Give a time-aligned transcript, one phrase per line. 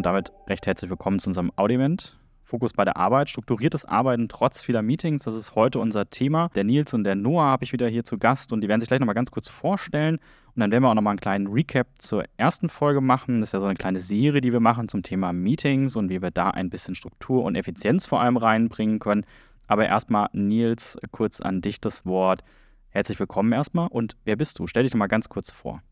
[0.00, 2.18] und damit recht herzlich willkommen zu unserem Audio-Event.
[2.42, 6.48] Fokus bei der Arbeit, strukturiertes Arbeiten trotz vieler Meetings, das ist heute unser Thema.
[6.54, 8.88] Der Nils und der Noah habe ich wieder hier zu Gast und die werden sich
[8.88, 10.16] gleich nochmal ganz kurz vorstellen
[10.54, 13.40] und dann werden wir auch nochmal einen kleinen Recap zur ersten Folge machen.
[13.40, 16.22] Das ist ja so eine kleine Serie, die wir machen zum Thema Meetings und wie
[16.22, 19.26] wir da ein bisschen Struktur und Effizienz vor allem reinbringen können.
[19.66, 22.42] Aber erstmal, Nils, kurz an dich das Wort.
[22.88, 24.66] Herzlich willkommen erstmal und wer bist du?
[24.66, 25.82] Stell dich doch mal ganz kurz vor.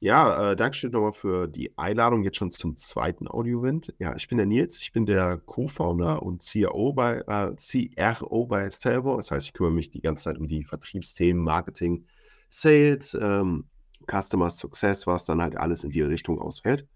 [0.00, 3.94] Ja, äh, Dankeschön nochmal für die Einladung jetzt schon zum zweiten Audio-Event.
[3.98, 8.70] Ja, ich bin der Nils, ich bin der Co-Founder und CRO bei, äh, CRO bei
[8.70, 9.16] Salvo.
[9.16, 12.06] Das heißt, ich kümmere mich die ganze Zeit um die Vertriebsthemen, Marketing,
[12.48, 13.64] Sales, ähm,
[14.06, 16.86] Customer Success, was dann halt alles in die Richtung ausfällt.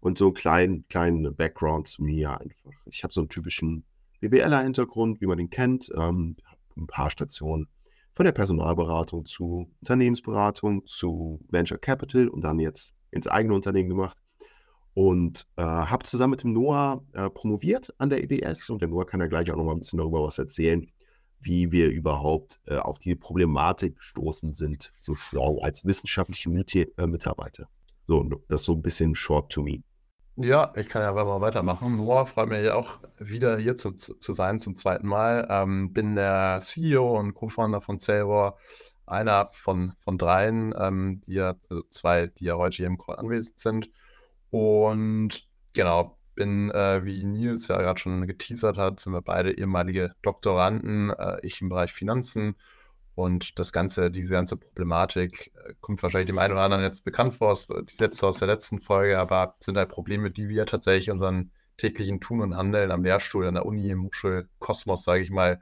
[0.00, 2.72] Und so einen kleinen, kleinen Background zu mir einfach.
[2.86, 3.84] Ich habe so einen typischen
[4.20, 6.36] BWLer-Hintergrund, wie man den kennt, ähm,
[6.76, 7.68] ein paar Stationen
[8.20, 14.18] von der Personalberatung zu Unternehmensberatung zu Venture Capital und dann jetzt ins eigene Unternehmen gemacht.
[14.92, 19.06] Und äh, habe zusammen mit dem Noah äh, promoviert an der EBS und der Noah
[19.06, 20.86] kann ja gleich auch noch mal ein bisschen darüber was erzählen,
[21.38, 26.50] wie wir überhaupt äh, auf die Problematik gestoßen sind, sozusagen als wissenschaftliche
[26.98, 27.70] äh, Mitarbeiter.
[28.04, 29.78] So, das ist so ein bisschen short to me.
[30.42, 31.96] Ja, ich kann ja mal weitermachen.
[31.96, 35.46] Noah, freut mich auch wieder hier zu, zu sein zum zweiten Mal.
[35.50, 38.56] Ähm, bin der CEO und Co-Founder von Salvor,
[39.04, 43.16] einer von, von dreien, ähm, die ja, also zwei, die ja heute hier im Call
[43.16, 43.90] anwesend sind.
[44.48, 50.14] Und genau, bin, äh, wie Nils ja gerade schon geteasert hat, sind wir beide ehemalige
[50.22, 52.56] Doktoranden, äh, ich im Bereich Finanzen
[53.20, 57.34] und das Ganze, diese ganze Problematik äh, kommt wahrscheinlich dem einen oder anderen jetzt bekannt
[57.34, 61.50] vor, die Sätze aus der letzten Folge, aber sind halt Probleme, die wir tatsächlich unseren
[61.76, 65.60] täglichen Tun und Handeln am Lehrstuhl, an der Uni, im Hochschulkosmos, sage ich mal,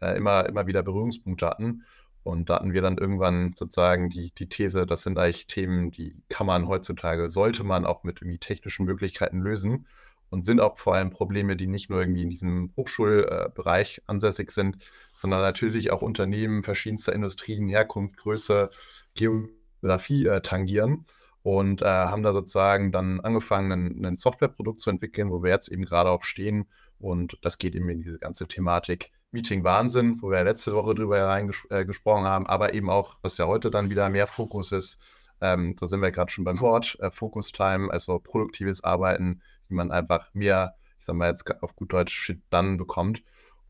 [0.00, 1.84] äh, immer, immer wieder Berührungspunkte hatten.
[2.22, 6.14] Und da hatten wir dann irgendwann sozusagen die, die These, das sind eigentlich Themen, die
[6.28, 9.86] kann man heutzutage, sollte man auch mit irgendwie technischen Möglichkeiten lösen
[10.30, 14.50] und sind auch vor allem Probleme, die nicht nur irgendwie in diesem Hochschulbereich äh, ansässig
[14.52, 14.78] sind,
[15.12, 18.70] sondern natürlich auch Unternehmen verschiedenster Industrien, Herkunft, Größe,
[19.14, 21.04] Geografie äh, tangieren
[21.42, 25.84] und äh, haben da sozusagen dann angefangen, ein, Softwareprodukt zu entwickeln, wo wir jetzt eben
[25.84, 26.66] gerade auch stehen
[26.98, 31.16] und das geht eben in diese ganze Thematik Meeting Wahnsinn, wo wir letzte Woche drüber
[31.16, 35.00] hereingesprochen äh, haben, aber eben auch, was ja heute dann wieder mehr Fokus ist,
[35.40, 39.40] ähm, da sind wir gerade schon beim Wort, äh, Focus Time, also produktives Arbeiten,
[39.70, 43.22] wie man einfach mehr, ich sag mal jetzt auf gut Deutsch, Shit dann bekommt.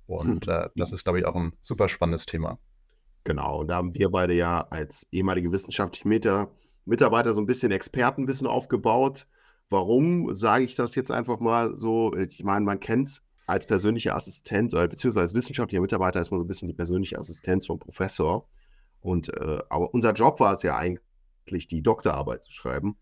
[0.06, 0.53] Und hm.
[0.53, 2.59] äh, das ist, glaube ich, auch ein super spannendes Thema.
[3.25, 6.50] Genau, und da haben wir beide ja als ehemalige wissenschaftliche Meter,
[6.84, 9.27] Mitarbeiter so ein bisschen Expertenwissen aufgebaut.
[9.69, 12.15] Warum sage ich das jetzt einfach mal so?
[12.17, 16.41] Ich meine, man kennt es als persönlicher Assistent oder beziehungsweise als wissenschaftlicher Mitarbeiter ist man
[16.41, 18.49] so ein bisschen die persönliche Assistenz vom Professor.
[19.00, 22.97] Und äh, aber unser Job war es ja eigentlich, die Doktorarbeit zu schreiben.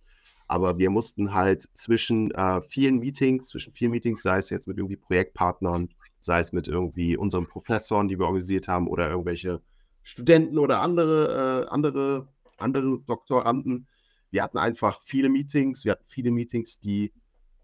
[0.49, 4.79] Aber wir mussten halt zwischen äh, vielen Meetings, zwischen vielen Meetings, sei es jetzt mit
[4.79, 9.61] irgendwie Projektpartnern, sei es mit irgendwie unseren Professoren, die wir organisiert haben, oder irgendwelche
[10.03, 13.87] Studenten oder andere, äh, andere, andere Doktoranden.
[14.31, 17.13] Wir hatten einfach viele Meetings, wir hatten viele Meetings, die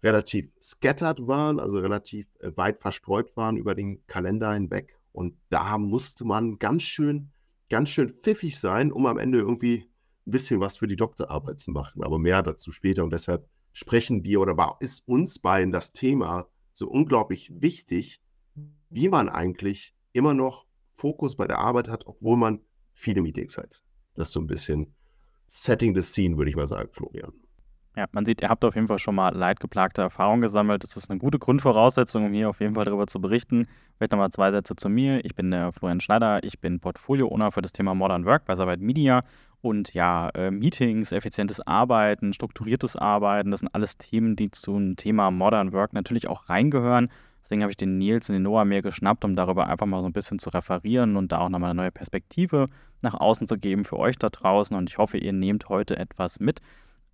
[0.03, 4.95] relativ scattered waren, also relativ äh, weit verstreut waren über den Kalender hinweg.
[5.11, 7.31] Und da musste man ganz schön,
[7.69, 9.89] ganz schön pfiffig sein, um am Ende irgendwie
[10.25, 13.03] ein bisschen was für die Doktorarbeit zu machen, aber mehr dazu später.
[13.03, 18.21] Und deshalb sprechen wir oder war, ist uns beiden das Thema so unglaublich wichtig,
[18.89, 22.61] wie man eigentlich immer noch Fokus bei der Arbeit hat, obwohl man
[22.93, 23.83] viele Meetings hat.
[24.15, 24.93] Das ist so ein bisschen
[25.47, 27.33] Setting the Scene, würde ich mal sagen, Florian.
[27.95, 30.83] Ja, man sieht, ihr habt auf jeden Fall schon mal leidgeplagte Erfahrungen gesammelt.
[30.83, 33.67] Das ist eine gute Grundvoraussetzung, um hier auf jeden Fall darüber zu berichten.
[33.95, 35.23] Vielleicht nochmal zwei Sätze zu mir.
[35.23, 36.43] Ich bin der Florian Schneider.
[36.43, 39.21] Ich bin Portfolio-Owner für das Thema Modern Work bei Sabite Media
[39.65, 45.31] und ja, äh, Meetings, effizientes Arbeiten, strukturiertes Arbeiten, das sind alles Themen, die zum Thema
[45.31, 47.09] Modern Work natürlich auch reingehören.
[47.41, 50.07] Deswegen habe ich den Nils und den Noah mir geschnappt, um darüber einfach mal so
[50.07, 52.69] ein bisschen zu referieren und da auch nochmal eine neue Perspektive
[53.01, 54.75] nach außen zu geben für euch da draußen.
[54.75, 56.59] Und ich hoffe, ihr nehmt heute etwas mit.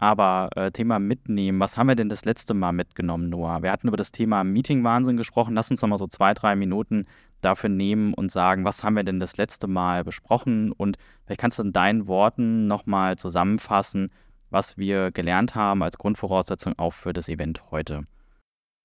[0.02, 3.62] Aber äh, Thema mitnehmen, was haben wir denn das letzte Mal mitgenommen, Noah?
[3.62, 5.54] Wir hatten über das Thema Meeting-Wahnsinn gesprochen.
[5.54, 7.06] Lass uns nochmal so zwei, drei Minuten
[7.42, 10.72] dafür nehmen und sagen, was haben wir denn das letzte Mal besprochen?
[10.72, 14.10] Und vielleicht kannst du in deinen Worten nochmal zusammenfassen,
[14.50, 18.08] was wir gelernt haben als Grundvoraussetzung auch für das Event heute.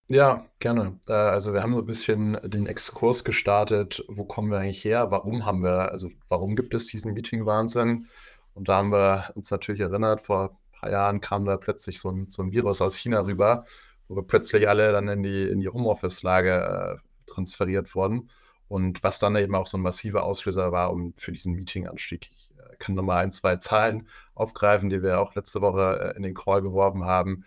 [0.08, 1.00] Ja, gerne.
[1.08, 5.11] Äh, also wir haben so ein bisschen den Exkurs gestartet, wo kommen wir eigentlich her,
[5.11, 8.06] warum haben wir, also warum gibt es diesen Meeting-Wahnsinn?
[8.52, 12.31] Und da haben wir uns natürlich erinnert, vor paar Jahren kam da plötzlich so ein,
[12.31, 13.64] so ein Virus aus China rüber,
[14.08, 18.31] wo wir plötzlich alle dann in die, in die Homeoffice-Lage äh, transferiert wurden.
[18.69, 22.31] Und was dann eben auch so ein massiver Auslöser war um, für diesen Meeting-Anstieg.
[22.32, 26.23] Ich äh, kann nochmal ein, zwei Zahlen aufgreifen, die wir auch letzte Woche äh, in
[26.23, 27.44] den Call geworfen haben.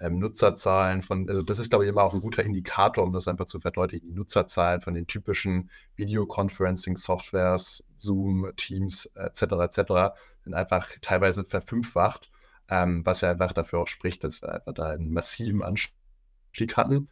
[0.00, 3.28] ähm, Nutzerzahlen von, also das ist, glaube ich, immer auch ein guter Indikator, um das
[3.28, 4.08] einfach zu verdeutlichen.
[4.08, 9.42] Die Nutzerzahlen von den typischen Videoconferencing-Softwares, Zoom, Teams etc.
[9.42, 10.16] etc.
[10.42, 12.31] sind einfach teilweise verfünffacht,
[12.68, 17.08] ähm, was ja einfach dafür auch spricht, dass wir da einen massiven Anstieg hatten.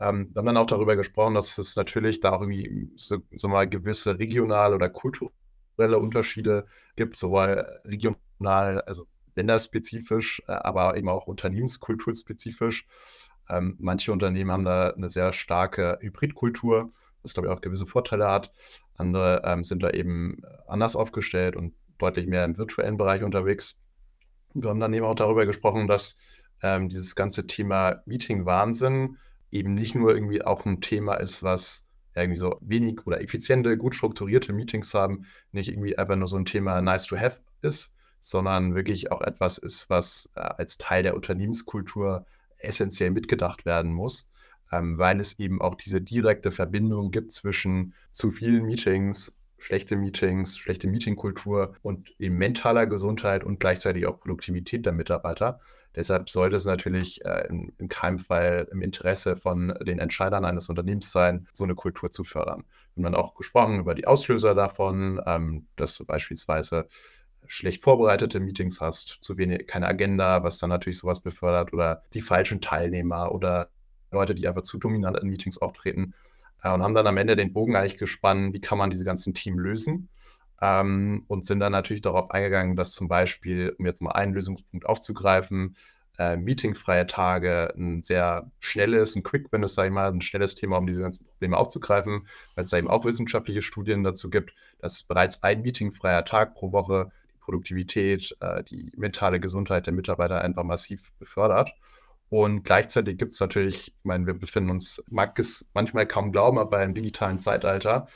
[0.00, 3.48] Ähm, wir haben dann auch darüber gesprochen, dass es natürlich da auch irgendwie so, so
[3.48, 6.66] mal gewisse regionale oder kulturelle Unterschiede
[6.96, 9.06] gibt, sowohl regional, also
[9.36, 12.86] länderspezifisch, äh, aber eben auch unternehmenskulturspezifisch.
[13.48, 16.92] Ähm, manche Unternehmen haben da eine sehr starke Hybridkultur,
[17.22, 18.52] was glaube ich auch gewisse Vorteile hat.
[18.96, 23.76] Andere ähm, sind da eben anders aufgestellt und deutlich mehr im virtuellen Bereich unterwegs.
[24.54, 26.18] Wir haben dann eben auch darüber gesprochen, dass
[26.62, 29.18] ähm, dieses ganze Thema Meeting-Wahnsinn
[29.50, 33.94] eben nicht nur irgendwie auch ein Thema ist, was irgendwie so wenig oder effiziente, gut
[33.94, 38.74] strukturierte Meetings haben, nicht irgendwie einfach nur so ein Thema nice to have ist, sondern
[38.74, 42.26] wirklich auch etwas ist, was äh, als Teil der Unternehmenskultur
[42.58, 44.30] essentiell mitgedacht werden muss,
[44.72, 50.58] ähm, weil es eben auch diese direkte Verbindung gibt zwischen zu vielen Meetings, schlechte Meetings,
[50.58, 55.58] schlechte Meetingkultur und eben mentaler Gesundheit und gleichzeitig auch Produktivität der Mitarbeiter.
[55.96, 60.68] Deshalb sollte es natürlich äh, in, in, keinem Fall im Interesse von den Entscheidern eines
[60.68, 62.64] Unternehmens sein, so eine Kultur zu fördern.
[62.94, 66.86] Wir haben dann auch gesprochen über die Auslöser davon, ähm, dass du beispielsweise
[67.46, 72.20] schlecht vorbereitete Meetings hast, zu wenig, keine Agenda, was dann natürlich sowas befördert, oder die
[72.20, 73.70] falschen Teilnehmer oder
[74.10, 76.12] Leute, die einfach zu dominant in Meetings auftreten.
[76.72, 79.58] Und haben dann am Ende den Bogen eigentlich gespannt, wie kann man diese ganzen Team
[79.58, 80.08] lösen.
[80.62, 84.86] Ähm, und sind dann natürlich darauf eingegangen, dass zum Beispiel, um jetzt mal einen Lösungspunkt
[84.86, 85.76] aufzugreifen,
[86.18, 90.54] äh, meetingfreie Tage ein sehr schnelles, ein Quick Win ist, sage ich mal, ein schnelles
[90.54, 94.54] Thema, um diese ganzen Probleme aufzugreifen, weil es da eben auch wissenschaftliche Studien dazu gibt,
[94.78, 100.64] dass bereits ein meetingfreier Tag pro Woche Produktivität, äh, die mentale Gesundheit der Mitarbeiter einfach
[100.64, 101.74] massiv befördert.
[102.28, 106.58] Und gleichzeitig gibt es natürlich, ich meine, wir befinden uns, mag es manchmal kaum glauben,
[106.58, 108.08] aber im digitalen Zeitalter.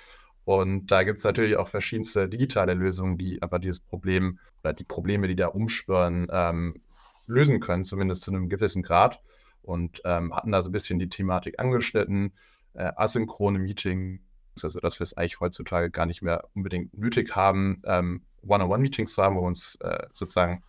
[0.44, 4.84] Und da gibt es natürlich auch verschiedenste digitale Lösungen, die aber dieses Problem oder die
[4.84, 6.81] Probleme, die da umschwören, ähm,
[7.26, 9.20] lösen können, zumindest zu einem gewissen Grad.
[9.62, 12.32] Und ähm, hatten da so ein bisschen die Thematik angeschnitten,
[12.72, 14.20] äh, asynchrone Meetings,
[14.62, 19.22] also dass wir es eigentlich heutzutage gar nicht mehr unbedingt nötig haben, ähm, One-on-One-Meetings zu
[19.22, 20.62] haben, wo wir uns äh, sozusagen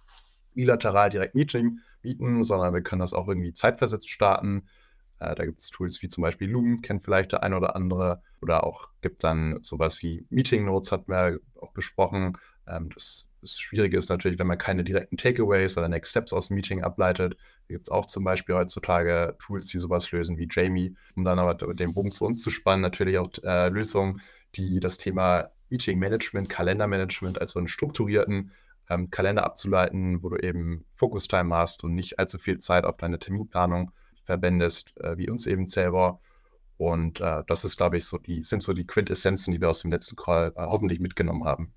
[0.53, 4.63] bilateral direkt Meeting bieten, sondern wir können das auch irgendwie zeitversetzt starten.
[5.19, 8.23] Äh, da gibt es Tools wie zum Beispiel Loom, kennt vielleicht der ein oder andere.
[8.41, 12.37] Oder auch gibt dann sowas wie Meeting Notes, hatten wir auch besprochen.
[12.67, 16.47] Ähm, das, das Schwierige ist natürlich, wenn man keine direkten Takeaways oder Next Steps aus
[16.47, 17.35] dem Meeting ableitet.
[17.67, 21.37] Da gibt es auch zum Beispiel heutzutage Tools, die sowas lösen wie Jamie, um dann
[21.37, 22.81] aber den Bogen zu uns zu spannen.
[22.81, 24.21] Natürlich auch äh, Lösungen,
[24.55, 28.51] die das Thema Meeting-Management, Kalendermanagement als so einen strukturierten
[28.89, 33.19] ähm, Kalender abzuleiten, wo du eben Focus-Time hast und nicht allzu viel Zeit auf deine
[33.19, 33.91] Terminplanung
[34.25, 36.19] verwendest, äh, wie uns eben selber.
[36.77, 39.81] Und äh, das ist, glaube ich, so die, sind so die Quintessenzen, die wir aus
[39.81, 41.73] dem letzten Call äh, hoffentlich mitgenommen haben.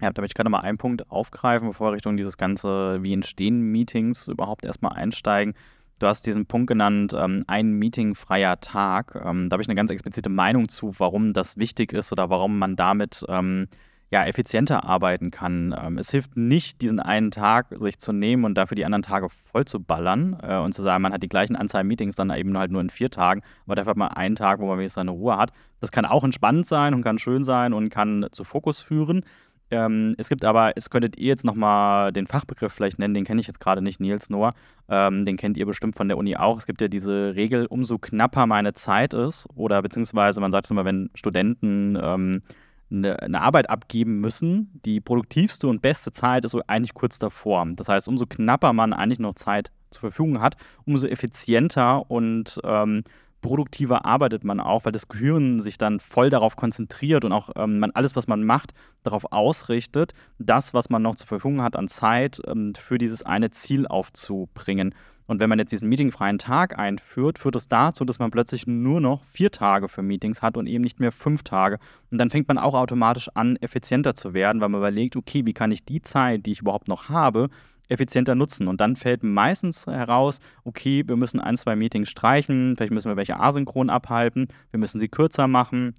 [0.00, 3.12] Ja, da möchte ich gerade mal einen Punkt aufgreifen, bevor wir Richtung dieses ganze, wie
[3.12, 5.54] entstehen Meetings überhaupt erstmal einsteigen.
[5.98, 9.14] Du hast diesen Punkt genannt, ähm, ein meetingfreier Tag.
[9.14, 12.58] Ähm, da habe ich eine ganz explizite Meinung zu, warum das wichtig ist oder warum
[12.58, 13.68] man damit ähm,
[14.10, 15.74] ja, effizienter arbeiten kann.
[15.78, 19.28] Ähm, es hilft nicht, diesen einen Tag sich zu nehmen und dafür die anderen Tage
[19.28, 22.56] voll zu ballern äh, und zu sagen, man hat die gleichen Anzahl Meetings dann eben
[22.56, 25.10] halt nur in vier Tagen, aber dafür hat man einen Tag, wo man wenigstens seine
[25.10, 25.50] Ruhe hat.
[25.80, 29.24] Das kann auch entspannend sein und kann schön sein und kann zu Fokus führen.
[29.72, 33.40] Ähm, es gibt aber, es könntet ihr jetzt nochmal den Fachbegriff vielleicht nennen, den kenne
[33.40, 34.52] ich jetzt gerade nicht, Nils Noah.
[34.88, 36.58] Ähm, den kennt ihr bestimmt von der Uni auch.
[36.58, 40.70] Es gibt ja diese Regel, umso knapper meine Zeit ist, oder beziehungsweise man sagt es
[40.70, 42.42] immer, wenn Studenten ähm,
[42.90, 47.66] eine, eine, Arbeit abgeben müssen, die produktivste und beste Zeit ist so eigentlich kurz davor.
[47.74, 53.02] Das heißt, umso knapper man eigentlich noch Zeit zur Verfügung hat, umso effizienter und ähm,
[53.42, 57.78] produktiver arbeitet man auch, weil das Gehirn sich dann voll darauf konzentriert und auch ähm,
[57.78, 61.88] man alles, was man macht, darauf ausrichtet, das, was man noch zur Verfügung hat an
[61.88, 64.94] Zeit, ähm, für dieses eine Ziel aufzubringen.
[65.26, 69.00] Und wenn man jetzt diesen meetingfreien Tag einführt, führt das dazu, dass man plötzlich nur
[69.00, 71.78] noch vier Tage für Meetings hat und eben nicht mehr fünf Tage.
[72.10, 75.52] Und dann fängt man auch automatisch an, effizienter zu werden, weil man überlegt, okay, wie
[75.52, 77.48] kann ich die Zeit, die ich überhaupt noch habe,
[77.88, 78.68] effizienter nutzen.
[78.68, 83.16] Und dann fällt meistens heraus, okay, wir müssen ein, zwei Meetings streichen, vielleicht müssen wir
[83.16, 85.94] welche asynchron abhalten, wir müssen sie kürzer machen.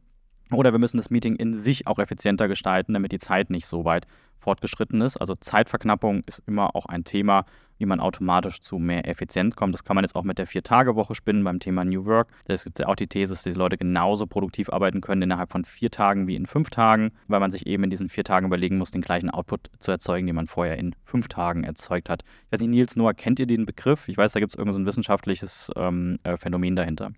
[0.52, 3.86] Oder wir müssen das Meeting in sich auch effizienter gestalten, damit die Zeit nicht so
[3.86, 4.08] weit
[4.40, 5.18] fortgeschritten ist.
[5.18, 7.46] Also Zeitverknappung ist immer auch ein Thema,
[7.80, 9.74] wie man automatisch zu mehr Effizienz kommt.
[9.74, 12.30] Das kann man jetzt auch mit der Vier-Tage-Woche spinnen beim Thema New Work.
[12.46, 15.66] Es gibt ja auch die These, dass die Leute genauso produktiv arbeiten können innerhalb von
[15.66, 18.78] vier Tagen wie in fünf Tagen, weil man sich eben in diesen vier Tagen überlegen
[18.78, 22.24] muss, den gleichen Output zu erzeugen, den man vorher in fünf Tagen erzeugt hat.
[22.46, 24.08] Ich weiß nicht, Nils, Noah, kennt ihr den Begriff?
[24.08, 27.12] Ich weiß, da gibt es irgendein so wissenschaftliches ähm, äh, Phänomen dahinter.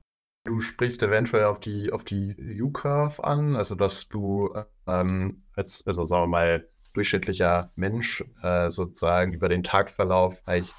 [0.45, 4.53] Du sprichst eventuell auf die, auf die U-Curve an, also dass du
[4.87, 10.73] ähm, als, also sagen wir mal, durchschnittlicher Mensch äh, sozusagen über den Tagverlauf eigentlich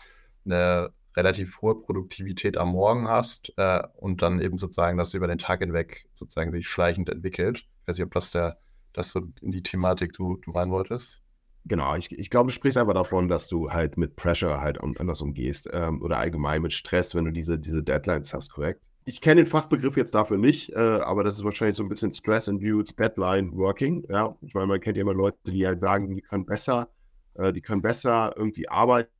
[0.44, 5.38] eine relativ hohe Produktivität am Morgen hast äh, und dann eben sozusagen das über den
[5.38, 7.58] Tag hinweg sozusagen sich schleichend entwickelt.
[7.58, 8.58] Ich weiß nicht, ob das der,
[8.92, 11.22] das so in die Thematik du, du rein wolltest.
[11.64, 15.20] Genau, ich, ich glaube, du sprichst einfach davon, dass du halt mit Pressure halt anders
[15.20, 18.90] umgehst ähm, oder allgemein mit Stress, wenn du diese, diese Deadlines hast, korrekt?
[19.04, 22.12] Ich kenne den Fachbegriff jetzt dafür nicht, äh, aber das ist wahrscheinlich so ein bisschen
[22.12, 24.04] Stress-Induced Deadline Working.
[24.08, 26.90] Ja, ich meine, man kennt ja immer Leute, die halt sagen, die können besser,
[27.34, 29.10] äh, die können besser irgendwie arbeiten,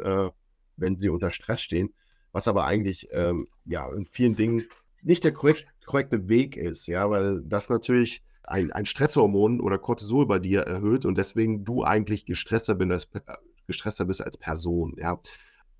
[0.00, 0.30] äh,
[0.76, 1.92] wenn sie unter Stress stehen,
[2.32, 4.64] was aber eigentlich ähm, ja in vielen Dingen
[5.02, 10.26] nicht der korrekt, korrekte Weg ist, ja, weil das natürlich ein, ein Stresshormon oder Cortisol
[10.26, 13.08] bei dir erhöht und deswegen du eigentlich gestresster, bin als,
[13.66, 15.20] gestresster bist als Person, ja.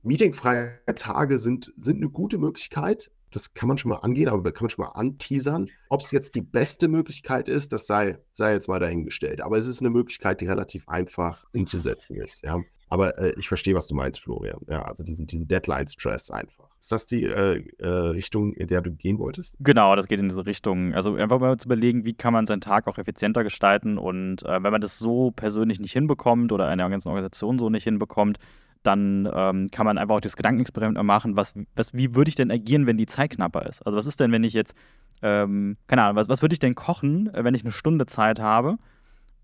[0.02, 3.10] Meetingfreie Tage sind, sind eine gute Möglichkeit.
[3.30, 5.68] Das kann man schon mal angehen, aber kann man schon mal anteasern.
[5.88, 9.40] Ob es jetzt die beste Möglichkeit ist, das sei, sei jetzt mal dahingestellt.
[9.40, 12.44] Aber es ist eine Möglichkeit, die relativ einfach umzusetzen ist.
[12.44, 12.60] Ja.
[12.90, 14.60] Aber äh, ich verstehe, was du meinst, Florian.
[14.68, 16.68] Ja, also diesen, diesen Deadline-Stress einfach.
[16.80, 19.56] Ist das die äh, äh, Richtung, in der du gehen wolltest?
[19.60, 20.94] Genau, das geht in diese Richtung.
[20.94, 23.98] Also einfach mal zu überlegen, wie kann man seinen Tag auch effizienter gestalten.
[23.98, 27.84] Und äh, wenn man das so persönlich nicht hinbekommt oder eine ganze Organisation so nicht
[27.84, 28.38] hinbekommt,
[28.82, 32.50] dann ähm, kann man einfach auch das Gedankenexperiment machen, was, was, wie würde ich denn
[32.50, 33.82] agieren, wenn die Zeit knapper ist?
[33.82, 34.74] Also was ist denn, wenn ich jetzt,
[35.22, 38.40] ähm, keine Ahnung, was, was würde ich denn kochen, äh, wenn ich eine Stunde Zeit
[38.40, 38.78] habe?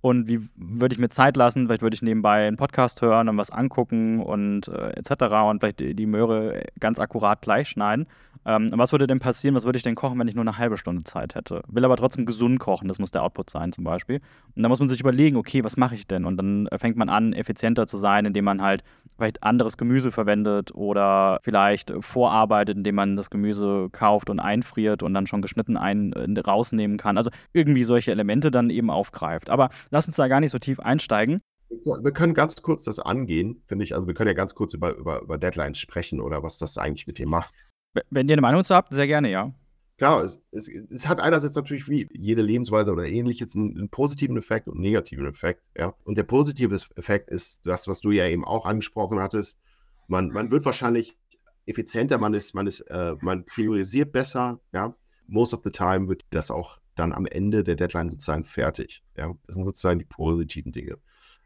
[0.04, 1.66] Und wie würde ich mir Zeit lassen?
[1.66, 5.32] Vielleicht würde ich nebenbei einen Podcast hören und was angucken und äh, etc.
[5.48, 8.06] und vielleicht die, Möhre ganz akkurat gleich schneiden.
[8.44, 9.54] Ähm, was würde denn passieren?
[9.54, 11.62] Was würde ich denn kochen, wenn ich nur eine halbe Stunde Zeit hätte?
[11.68, 14.20] Will aber trotzdem gesund kochen, das muss der Output sein zum Beispiel.
[14.54, 16.26] Und da muss man sich überlegen, okay, was mache ich denn?
[16.26, 18.84] Und dann fängt man an, effizienter zu sein, indem man halt
[19.16, 25.14] vielleicht anderes Gemüse verwendet oder vielleicht vorarbeitet, indem man das Gemüse kauft und einfriert und
[25.14, 27.16] dann schon geschnitten ein, äh, rausnehmen kann.
[27.16, 29.50] Also irgendwie solche Elemente dann eben aufgreift.
[29.50, 31.40] Aber lass uns da gar nicht so tief einsteigen.
[31.84, 33.94] Wir können ganz kurz das angehen, finde ich.
[33.94, 37.06] Also wir können ja ganz kurz über, über, über Deadlines sprechen oder was das eigentlich
[37.06, 37.52] mit dir macht.
[38.10, 39.52] Wenn ihr eine Meinung zu habt, sehr gerne, ja.
[39.96, 44.36] Klar, es, es, es, hat einerseits natürlich wie jede Lebensweise oder ähnliches einen, einen, positiven
[44.36, 45.62] Effekt und einen negativen Effekt.
[45.76, 45.94] Ja?
[46.04, 49.58] Und der positive Effekt ist das, was du ja eben auch angesprochen hattest.
[50.08, 51.16] Man, man wird wahrscheinlich
[51.66, 54.94] effizienter, man ist, man ist, äh, man priorisiert besser, ja.
[55.26, 59.02] Most of the time wird das auch dann am Ende der Deadline sozusagen fertig.
[59.16, 59.34] Ja?
[59.46, 60.98] Das sind sozusagen die positiven Dinge.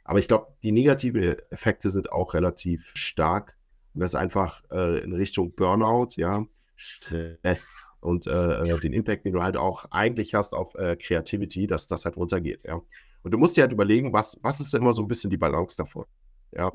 [0.05, 3.59] Aber ich glaube, die negativen Effekte sind auch relativ stark
[3.99, 9.33] das ist einfach äh, in Richtung Burnout, ja, Stress und äh, äh, den Impact, den
[9.33, 12.81] du halt auch eigentlich hast auf äh, Creativity, dass das halt runtergeht, ja.
[13.23, 15.37] Und du musst dir halt überlegen, was, was ist denn immer so ein bisschen die
[15.37, 16.05] Balance davon,
[16.52, 16.73] ja.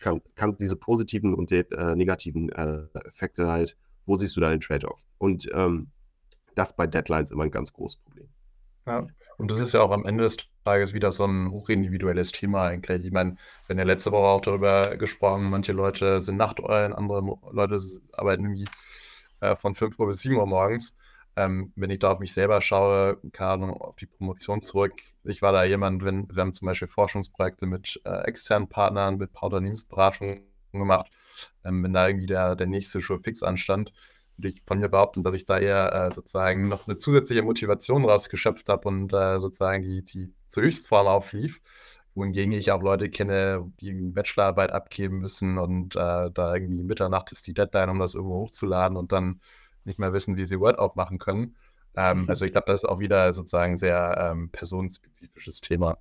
[0.00, 4.50] Kann, kann diese positiven und die, äh, negativen äh, Effekte halt, wo siehst du da
[4.50, 5.00] den Trade-off?
[5.18, 5.90] Und ähm,
[6.54, 8.28] das bei Deadlines immer ein ganz großes Problem.
[8.86, 9.06] Ja.
[9.38, 13.04] Und das ist ja auch am Ende des Tages wieder so ein hochindividuelles Thema eigentlich.
[13.04, 17.38] Ich meine, wir haben ja letzte Woche auch darüber gesprochen, manche Leute sind Nachteulen, andere
[17.52, 17.80] Leute
[18.12, 18.64] arbeiten irgendwie
[19.40, 20.98] äh, von 5 Uhr bis 7 Uhr morgens.
[21.36, 24.94] Ähm, wenn ich da auf mich selber schaue, keine Ahnung, auf die Promotion zurück.
[25.24, 29.30] Ich war da jemand, wenn wir haben zum Beispiel Forschungsprojekte mit äh, externen Partnern, mit
[29.38, 30.40] Unternehmensberatung
[30.72, 31.10] gemacht.
[31.64, 33.92] Ähm, wenn da irgendwie der, der nächste Show fix anstand,
[34.38, 38.04] würde ich von mir behaupten, dass ich da eher äh, sozusagen noch eine zusätzliche Motivation
[38.04, 41.60] rausgeschöpft habe und äh, sozusagen die, die zur Höchstform auflief.
[42.16, 47.30] Wohingegen ich auch Leute kenne, die irgendwie Bachelorarbeit abgeben müssen und äh, da irgendwie Mitternacht
[47.30, 49.40] ist die Deadline, um das irgendwo hochzuladen und dann
[49.84, 51.56] nicht mehr wissen, wie sie Word aufmachen können.
[51.94, 52.24] Ähm, mhm.
[52.28, 55.98] Also ich glaube, das ist auch wieder sozusagen sehr ähm, personenspezifisches Thema.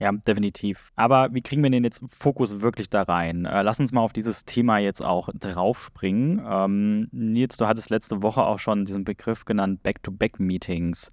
[0.00, 0.90] Ja, definitiv.
[0.96, 3.44] Aber wie kriegen wir denn jetzt Fokus wirklich da rein?
[3.44, 6.44] Äh, lass uns mal auf dieses Thema jetzt auch draufspringen.
[6.44, 11.12] Ähm, Nils, du hattest letzte Woche auch schon diesen Begriff genannt, Back-to-Back-Meetings.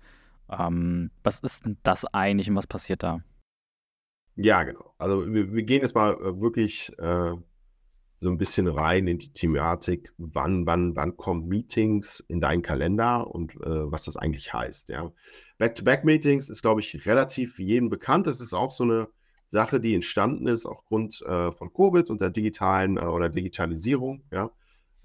[0.50, 3.20] Ähm, was ist denn das eigentlich und was passiert da?
[4.42, 4.94] Ja, genau.
[4.98, 7.36] Also wir, wir gehen jetzt mal äh, wirklich äh,
[8.16, 13.28] so ein bisschen rein in die Thematik, wann, wann, wann kommen Meetings in deinen Kalender
[13.28, 14.90] und äh, was das eigentlich heißt.
[14.90, 15.12] Ja.
[15.58, 18.28] Back-to-Back-Meetings ist, glaube ich, relativ jedem bekannt.
[18.28, 19.10] Das ist auch so eine
[19.50, 24.24] Sache, die entstanden ist aufgrund äh, von Covid und der digitalen äh, oder Digitalisierung.
[24.32, 24.52] Ja.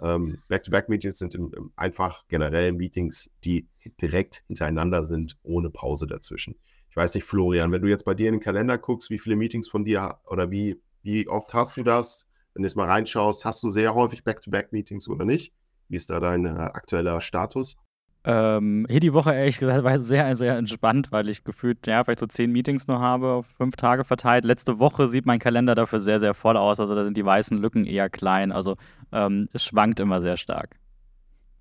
[0.00, 3.66] Ähm, Back-to-Back-Meetings sind im, im einfach generell Meetings, die
[4.00, 6.54] direkt hintereinander sind, ohne Pause dazwischen.
[6.94, 9.34] Ich weiß nicht, Florian, wenn du jetzt bei dir in den Kalender guckst, wie viele
[9.34, 12.24] Meetings von dir oder wie, wie oft hast du das?
[12.54, 15.52] Wenn du jetzt mal reinschaust, hast du sehr häufig Back-to-Back-Meetings oder nicht?
[15.88, 17.76] Wie ist da dein äh, aktueller Status?
[18.22, 22.20] Ähm, hier die Woche, ehrlich gesagt, war sehr, sehr entspannt, weil ich gefühlt, ja, vielleicht
[22.20, 24.44] so zehn Meetings nur habe, auf fünf Tage verteilt.
[24.44, 26.78] Letzte Woche sieht mein Kalender dafür sehr, sehr voll aus.
[26.78, 28.52] Also da sind die weißen Lücken eher klein.
[28.52, 28.76] Also
[29.10, 30.78] ähm, es schwankt immer sehr stark.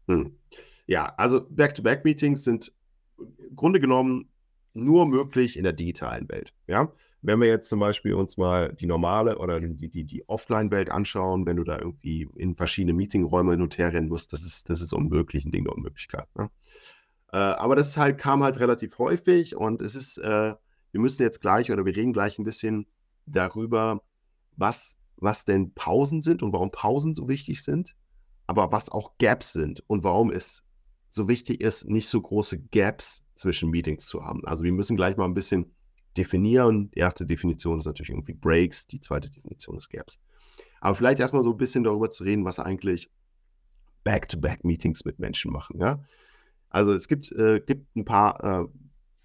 [0.07, 0.37] Hm.
[0.85, 2.71] Ja, also Back-to-Back-Meetings sind
[3.17, 4.29] im Grunde genommen
[4.73, 6.53] nur möglich in der digitalen Welt.
[6.67, 10.89] Ja, wenn wir jetzt zum Beispiel uns mal die normale oder die, die, die Offline-Welt
[10.89, 14.69] anschauen, wenn du da irgendwie in verschiedene Meetingräume hin und her rennen musst, das ist,
[14.69, 16.27] das ist unmöglich, ein Ding der Unmöglichkeit.
[16.35, 16.49] Ne?
[17.31, 20.53] Äh, aber das halt, kam halt relativ häufig und es ist, äh,
[20.91, 22.87] wir müssen jetzt gleich oder wir reden gleich ein bisschen
[23.25, 24.01] darüber,
[24.57, 27.95] was, was denn Pausen sind und warum Pausen so wichtig sind,
[28.47, 30.65] aber was auch Gaps sind und warum es
[31.09, 34.43] so wichtig ist, nicht so große Gaps zwischen Meetings zu haben.
[34.45, 35.75] Also wir müssen gleich mal ein bisschen
[36.17, 36.89] definieren.
[36.91, 40.17] Die erste Definition ist natürlich irgendwie Breaks, die zweite Definition ist Gaps.
[40.79, 43.12] Aber vielleicht erstmal so ein bisschen darüber zu reden, was eigentlich
[44.03, 45.79] Back-to-Back-Meetings mit Menschen machen.
[45.79, 46.03] Ja?
[46.69, 48.67] Also es gibt, äh, gibt ein paar, äh,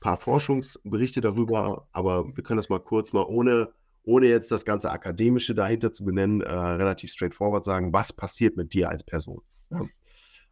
[0.01, 3.71] paar Forschungsberichte darüber, aber wir können das mal kurz mal ohne,
[4.03, 8.73] ohne jetzt das ganze Akademische dahinter zu benennen, äh, relativ straightforward sagen, was passiert mit
[8.73, 9.43] dir als Person.
[9.71, 9.81] Ja?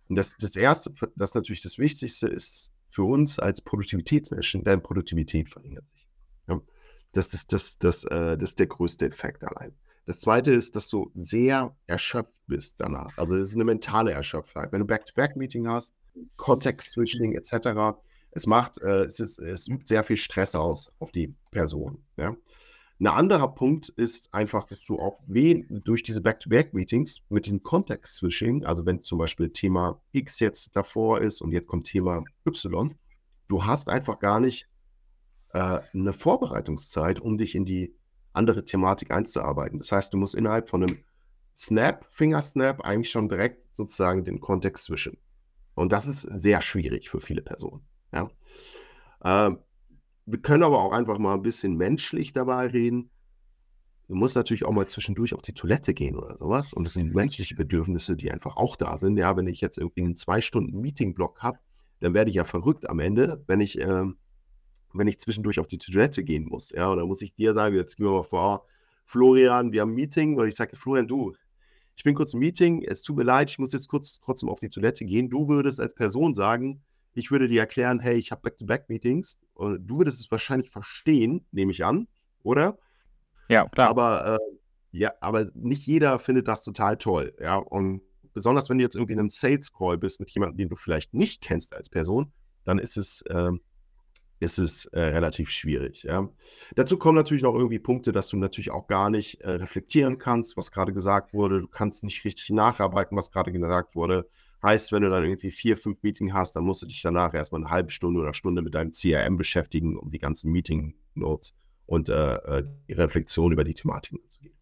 [0.08, 5.50] Und das, das Erste, das natürlich das Wichtigste ist für uns als Produktivitätsmenschen, deine Produktivität
[5.50, 6.08] verringert sich.
[6.48, 6.62] Ja.
[7.12, 9.74] Das, ist, das, das, äh, das ist der größte Effekt allein.
[10.06, 13.18] Das zweite ist, dass du sehr erschöpft bist danach.
[13.18, 14.72] Also es ist eine mentale Erschöpftheit.
[14.72, 15.94] Wenn du Back-to-Back-Meeting hast,
[16.38, 17.98] Context-Switching etc.,
[18.30, 22.02] es macht, äh, es, ist, es übt sehr viel Stress aus auf die Person.
[22.16, 22.34] Ja?
[22.98, 28.86] Ein anderer Punkt ist einfach, dass du auch durch diese Back-to-Back-Meetings mit diesem Context-Switching, also
[28.86, 32.94] wenn zum Beispiel Thema X jetzt davor ist und jetzt kommt Thema Y,
[33.48, 34.66] du hast einfach gar nicht
[35.52, 37.94] äh, eine Vorbereitungszeit, um dich in die
[38.32, 39.78] andere Thematik einzuarbeiten.
[39.78, 40.98] Das heißt, du musst innerhalb von einem
[41.54, 45.18] Snap, Fingersnap, eigentlich schon direkt sozusagen den Kontext zwischen.
[45.74, 47.86] Und das ist sehr schwierig für viele Personen.
[48.12, 48.30] Ja?
[49.22, 49.56] Äh,
[50.26, 53.10] wir können aber auch einfach mal ein bisschen menschlich dabei reden.
[54.08, 56.72] Du musst natürlich auch mal zwischendurch auf die Toilette gehen oder sowas.
[56.72, 59.16] Und das sind menschliche Bedürfnisse, die einfach auch da sind.
[59.16, 61.58] Ja, wenn ich jetzt irgendwie einen zwei Stunden Meeting-Block habe,
[62.00, 64.18] dann werde ich ja verrückt am Ende, wenn ich ähm,
[64.98, 66.70] wenn ich zwischendurch auf die Toilette gehen muss.
[66.70, 68.66] Ja, und dann muss ich dir sagen, jetzt gehen wir mal vor,
[69.04, 71.34] Florian, wir haben ein Meeting und ich sage, Florian, du,
[71.96, 74.60] ich bin kurz im Meeting, es tut mir leid, ich muss jetzt kurz trotzdem auf
[74.60, 75.30] die Toilette gehen.
[75.30, 76.82] Du würdest als Person sagen,
[77.16, 81.72] ich würde dir erklären, hey, ich habe Back-to-Back-Meetings und du würdest es wahrscheinlich verstehen, nehme
[81.72, 82.08] ich an,
[82.42, 82.78] oder?
[83.48, 83.88] Ja, klar.
[83.88, 84.56] Aber, äh,
[84.92, 88.02] ja, aber nicht jeder findet das total toll, ja, und
[88.34, 91.42] besonders wenn du jetzt irgendwie in einem Sales-Call bist mit jemandem, den du vielleicht nicht
[91.42, 92.32] kennst als Person,
[92.64, 93.52] dann ist es, äh,
[94.38, 96.02] ist es äh, relativ schwierig.
[96.02, 96.28] Ja.
[96.74, 100.58] Dazu kommen natürlich noch irgendwie Punkte, dass du natürlich auch gar nicht äh, reflektieren kannst,
[100.58, 101.62] was gerade gesagt wurde.
[101.62, 104.28] Du kannst nicht richtig nacharbeiten, was gerade gesagt wurde.
[104.66, 107.60] Heißt, wenn du dann irgendwie vier, fünf Meetings hast, dann musst du dich danach erstmal
[107.60, 112.34] eine halbe Stunde oder Stunde mit deinem CRM beschäftigen, um die ganzen Meeting-Notes und äh,
[112.34, 114.56] äh, die Reflexion über die Thematiken anzugehen.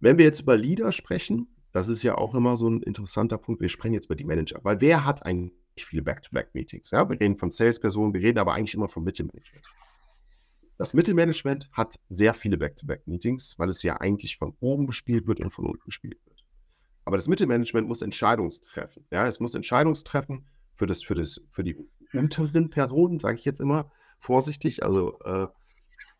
[0.00, 3.60] Wenn wir jetzt über Leader sprechen, das ist ja auch immer so ein interessanter Punkt.
[3.60, 6.90] Wir sprechen jetzt über die Manager, weil wer hat eigentlich viele Back-to-Back-Meetings.
[6.90, 7.06] Ja?
[7.10, 9.66] Wir reden von Salespersonen, wir reden aber eigentlich immer vom Mittelmanagement.
[10.78, 15.50] Das Mittelmanagement hat sehr viele Back-to-Back-Meetings, weil es ja eigentlich von oben gespielt wird und
[15.50, 16.33] von unten gespielt wird.
[17.04, 19.04] Aber das Mittelmanagement muss Entscheidungen treffen.
[19.10, 19.26] Ja?
[19.26, 21.76] Es muss Entscheidungen treffen für, das, für, das, für die
[22.12, 24.82] unteren Personen, sage ich jetzt immer vorsichtig.
[24.82, 25.46] Also, äh,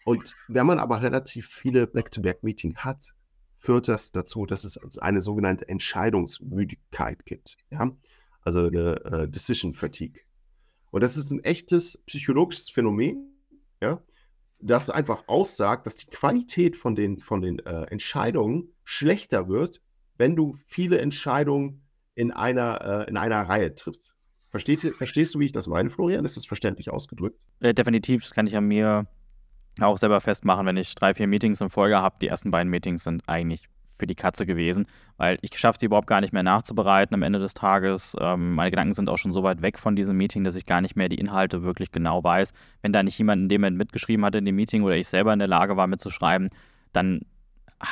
[0.04, 3.14] und wenn man aber relativ viele Back-to-Back-Meetings hat,
[3.56, 7.56] führt das dazu, dass es eine sogenannte Entscheidungsmüdigkeit gibt.
[7.70, 7.90] Ja?
[8.44, 10.20] also eine äh, Decision Fatigue.
[10.90, 13.34] Und das ist ein echtes psychologisches Phänomen,
[13.82, 14.02] ja,
[14.60, 19.82] das einfach aussagt, dass die Qualität von den, von den äh, Entscheidungen schlechter wird,
[20.16, 21.82] wenn du viele Entscheidungen
[22.14, 24.14] in einer, äh, in einer Reihe triffst.
[24.50, 26.24] Versteht, verstehst du, wie ich das meine, Florian?
[26.24, 27.44] Ist das verständlich ausgedrückt?
[27.60, 29.06] Äh, definitiv, das kann ich an mir
[29.80, 32.16] auch selber festmachen, wenn ich drei, vier Meetings in Folge habe.
[32.22, 36.06] Die ersten beiden Meetings sind eigentlich für die Katze gewesen, weil ich schaffe sie überhaupt
[36.06, 38.16] gar nicht mehr nachzubereiten am Ende des Tages.
[38.20, 40.80] Ähm, meine Gedanken sind auch schon so weit weg von diesem Meeting, dass ich gar
[40.80, 42.52] nicht mehr die Inhalte wirklich genau weiß.
[42.82, 45.32] Wenn da nicht jemand in dem Moment mitgeschrieben hat in dem Meeting oder ich selber
[45.32, 46.50] in der Lage war mitzuschreiben,
[46.92, 47.20] dann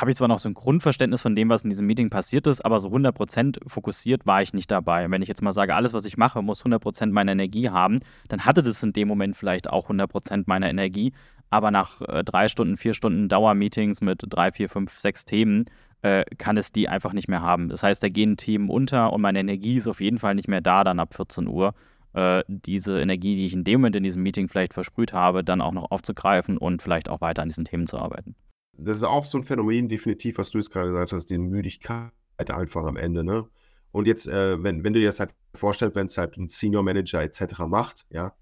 [0.01, 2.65] habe ich zwar noch so ein Grundverständnis von dem, was in diesem Meeting passiert ist,
[2.65, 5.11] aber so 100% fokussiert war ich nicht dabei.
[5.11, 8.45] Wenn ich jetzt mal sage, alles, was ich mache, muss 100% meiner Energie haben, dann
[8.45, 11.13] hatte das in dem Moment vielleicht auch 100% meiner Energie.
[11.51, 15.65] Aber nach äh, drei Stunden, vier Stunden Dauermeetings mit drei, vier, fünf, sechs Themen
[16.03, 17.69] äh, kann es die einfach nicht mehr haben.
[17.69, 20.61] Das heißt, da gehen Themen unter und meine Energie ist auf jeden Fall nicht mehr
[20.61, 21.75] da dann ab 14 Uhr.
[22.15, 25.61] Äh, diese Energie, die ich in dem Moment in diesem Meeting vielleicht versprüht habe, dann
[25.61, 28.35] auch noch aufzugreifen und vielleicht auch weiter an diesen Themen zu arbeiten.
[28.77, 32.13] Das ist auch so ein Phänomen, definitiv, was du jetzt gerade gesagt hast, die Müdigkeit
[32.39, 33.49] einfach am Ende, ne?
[33.93, 36.83] Und jetzt, äh, wenn, wenn du dir das halt vorstellst, wenn es halt ein Senior
[36.83, 37.67] Manager etc.
[37.67, 38.35] macht, ja,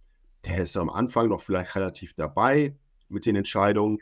[0.44, 2.76] der ist am Anfang noch vielleicht relativ dabei
[3.08, 3.98] mit den Entscheidungen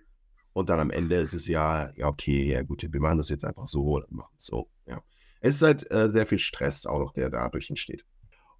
[0.52, 3.44] und dann am Ende ist es ja, ja, okay, ja gut, wir machen das jetzt
[3.44, 5.02] einfach so oder machen es so, ja.
[5.40, 8.04] Es ist halt äh, sehr viel Stress auch noch, der dadurch entsteht.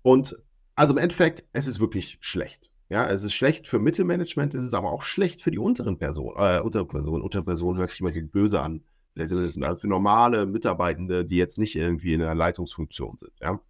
[0.03, 0.37] Und
[0.77, 2.71] also im Endeffekt, es ist wirklich schlecht.
[2.91, 6.37] Ja, es ist schlecht für Mittelmanagement, es ist aber auch schlecht für die unteren Personen.
[6.39, 8.83] Äh, Unterpersonen, Unterpersonen hört sich immer so böse an.
[9.19, 9.37] Also
[9.77, 13.33] für normale Mitarbeitende, die jetzt nicht irgendwie in einer Leitungsfunktion sind.
[13.41, 13.61] Ja.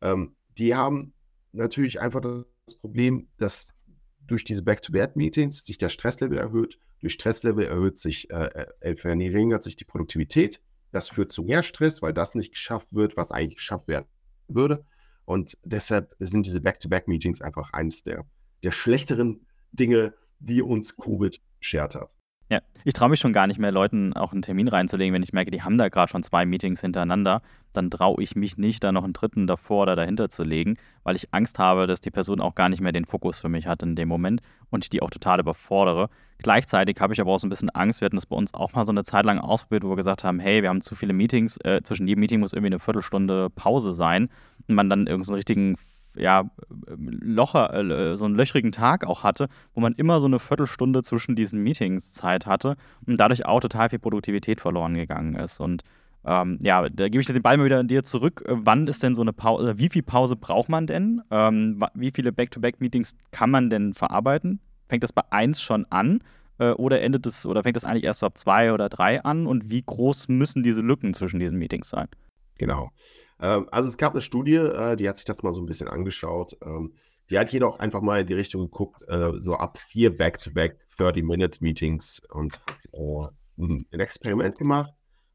[0.00, 1.12] Ähm, die haben
[1.52, 3.74] natürlich einfach das Problem, dass
[4.26, 6.78] durch diese Back-to-Back-Meetings sich der Stresslevel erhöht.
[7.00, 10.60] Durch Stresslevel erhöht sich, äh, äh verringert sich die Produktivität.
[10.92, 14.06] Das führt zu mehr Stress, weil das nicht geschafft wird, was eigentlich geschafft werden
[14.48, 14.84] würde.
[15.24, 18.24] Und deshalb sind diese Back-to-Back-Meetings einfach eines der,
[18.62, 22.10] der schlechteren Dinge, die uns Covid beschert hat.
[22.48, 25.32] Ja, ich traue mich schon gar nicht mehr, Leuten auch einen Termin reinzulegen, wenn ich
[25.32, 27.42] merke, die haben da gerade schon zwei Meetings hintereinander.
[27.72, 31.16] Dann traue ich mich nicht, da noch einen dritten davor oder dahinter zu legen, weil
[31.16, 33.82] ich Angst habe, dass die Person auch gar nicht mehr den Fokus für mich hat
[33.82, 36.08] in dem Moment und ich die auch total überfordere.
[36.38, 38.00] Gleichzeitig habe ich aber auch so ein bisschen Angst.
[38.00, 40.22] Wir hatten das bei uns auch mal so eine Zeit lang ausprobiert, wo wir gesagt
[40.22, 41.56] haben: Hey, wir haben zu viele Meetings.
[41.64, 44.28] Äh, zwischen jedem Meeting muss irgendwie eine Viertelstunde Pause sein.
[44.68, 45.76] Und man dann irgendeinen richtigen
[46.18, 46.50] ja,
[46.96, 51.36] Locher, äh, so einen löchrigen Tag auch hatte, wo man immer so eine Viertelstunde zwischen
[51.36, 52.76] diesen Meetings Zeit hatte
[53.06, 55.60] und dadurch auch total viel Produktivität verloren gegangen ist.
[55.60, 55.82] Und
[56.24, 58.42] ähm, ja, da gebe ich den Ball mal wieder an dir zurück.
[58.46, 61.22] Äh, wann ist denn so eine Pause, wie viel Pause braucht man denn?
[61.30, 64.60] Ähm, wie viele Back-to-Back-Meetings kann man denn verarbeiten?
[64.88, 66.20] Fängt das bei eins schon an?
[66.58, 69.46] Äh, oder endet es, oder fängt das eigentlich erst ab zwei oder drei an?
[69.46, 72.08] Und wie groß müssen diese Lücken zwischen diesen Meetings sein?
[72.58, 72.90] Genau.
[73.40, 75.88] Ähm, also es gab eine Studie, äh, die hat sich das mal so ein bisschen
[75.88, 76.56] angeschaut.
[76.62, 76.94] Ähm,
[77.30, 82.22] die hat jedoch einfach mal in die Richtung geguckt, äh, so ab vier Back-to-Back 30-Minute-Meetings
[82.30, 84.92] und hat äh, ein Experiment gemacht,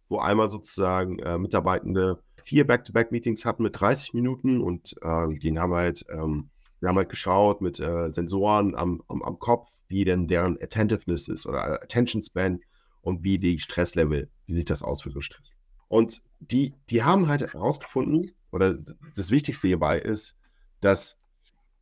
[0.08, 6.52] wo einmal sozusagen Mitarbeitende vier Back-to-Back-Meetings hatten mit 30 Minuten und die haben halt, ähm,
[6.80, 11.48] wir haben halt geschaut mit Sensoren am, am, am, Kopf, wie denn deren Attentiveness ist
[11.48, 12.60] oder Attention Span
[13.02, 15.56] und wie die Stresslevel, wie sich das auswirkt auf Stress.
[15.92, 18.76] Und die, die haben halt herausgefunden, oder
[19.18, 20.38] das Wichtigste hierbei ist,
[20.80, 21.20] dass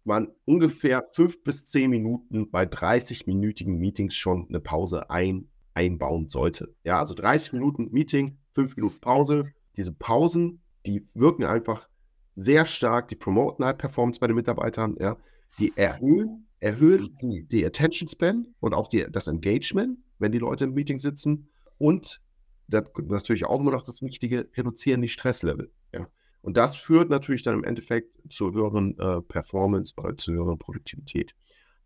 [0.04, 6.74] man ungefähr fünf bis zehn Minuten bei 30-minütigen Meetings schon eine Pause ein, einbauen sollte.
[6.84, 9.54] Ja, also 30 Minuten Meeting, fünf Minuten Pause.
[9.78, 11.88] Diese Pausen, die wirken einfach
[12.36, 15.17] sehr stark, die promoten halt Performance bei den Mitarbeitern, ja.
[15.60, 20.74] Die erhöhen, erhöhen die, Attention Span und auch die, das Engagement, wenn die Leute im
[20.74, 22.24] Meeting sitzen und
[22.69, 25.71] das natürlich auch immer noch das Wichtige, reduzieren die Stresslevel.
[25.93, 26.08] Ja.
[26.41, 31.36] Und das führt natürlich dann im Endeffekt zu höheren äh, Performance oder zu höheren Produktivität.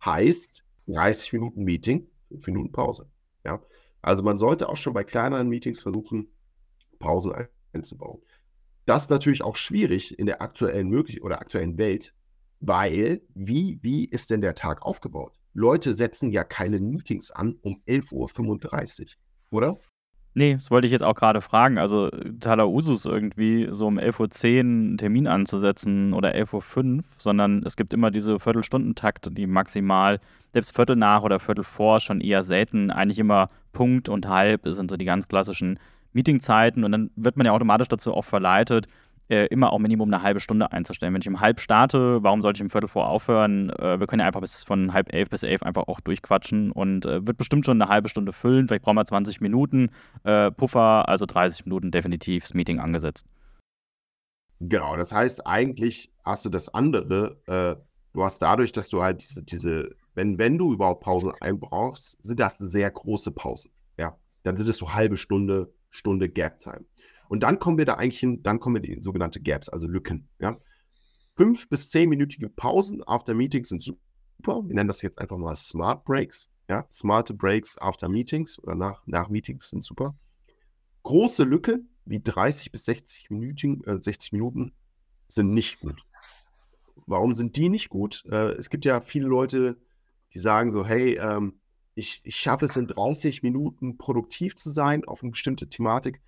[0.03, 3.09] Heißt 30 Minuten Meeting, 5 Minuten Pause.
[3.45, 3.61] Ja.
[4.01, 6.27] Also man sollte auch schon bei kleineren Meetings versuchen,
[6.99, 7.33] Pausen
[7.71, 8.21] einzubauen.
[8.85, 12.13] Das ist natürlich auch schwierig in der aktuellen möglich oder aktuellen Welt,
[12.59, 15.39] weil wie, wie ist denn der Tag aufgebaut?
[15.53, 19.07] Leute setzen ja keine Meetings an um 11.35 Uhr,
[19.51, 19.79] oder?
[20.35, 21.77] Nee, das wollte ich jetzt auch gerade fragen.
[21.77, 27.61] Also totaler Usus irgendwie, so um 11.10 Uhr einen Termin anzusetzen oder 11.05 Uhr, sondern
[27.63, 30.19] es gibt immer diese Viertelstundentakt, die maximal,
[30.53, 34.89] selbst Viertel nach oder Viertel vor, schon eher selten, eigentlich immer Punkt und halb, sind
[34.89, 35.79] so die ganz klassischen
[36.13, 38.87] Meetingzeiten und dann wird man ja automatisch dazu auch verleitet,
[39.29, 41.13] äh, immer auch Minimum eine halbe Stunde einzustellen.
[41.13, 43.69] Wenn ich um halb starte, warum sollte ich im Viertel vor aufhören?
[43.71, 47.05] Äh, wir können ja einfach bis von halb elf bis elf einfach auch durchquatschen und
[47.05, 48.67] äh, wird bestimmt schon eine halbe Stunde füllen.
[48.67, 49.89] Vielleicht brauchen wir 20 Minuten
[50.23, 53.27] äh, Puffer, also 30 Minuten definitiv das Meeting angesetzt.
[54.59, 57.75] Genau, das heißt, eigentlich hast du das andere, äh,
[58.13, 62.39] du hast dadurch, dass du halt diese, diese, wenn, wenn du überhaupt Pausen einbrauchst, sind
[62.39, 63.71] das sehr große Pausen.
[63.97, 66.85] Ja, dann sind es so halbe Stunde, Stunde Gap Time.
[67.29, 69.87] Und dann kommen wir da eigentlich hin, dann kommen wir in die sogenannte Gaps, also
[69.87, 70.29] Lücken.
[70.39, 70.57] Ja?
[71.35, 74.61] Fünf bis zehnminütige Pausen after Meetings sind super.
[74.65, 76.49] Wir nennen das jetzt einfach mal Smart Breaks.
[76.69, 76.85] Ja?
[76.91, 80.15] Smarte Breaks after Meetings oder nach, nach Meetings sind super.
[81.03, 84.73] Große Lücke, wie 30 bis 60 Minuten, äh, 60 Minuten,
[85.27, 86.03] sind nicht gut.
[87.05, 88.23] Warum sind die nicht gut?
[88.29, 89.77] Äh, es gibt ja viele Leute,
[90.33, 91.59] die sagen so, hey, ähm,
[91.95, 96.21] ich, ich schaffe es in 30 Minuten produktiv zu sein auf eine bestimmte Thematik.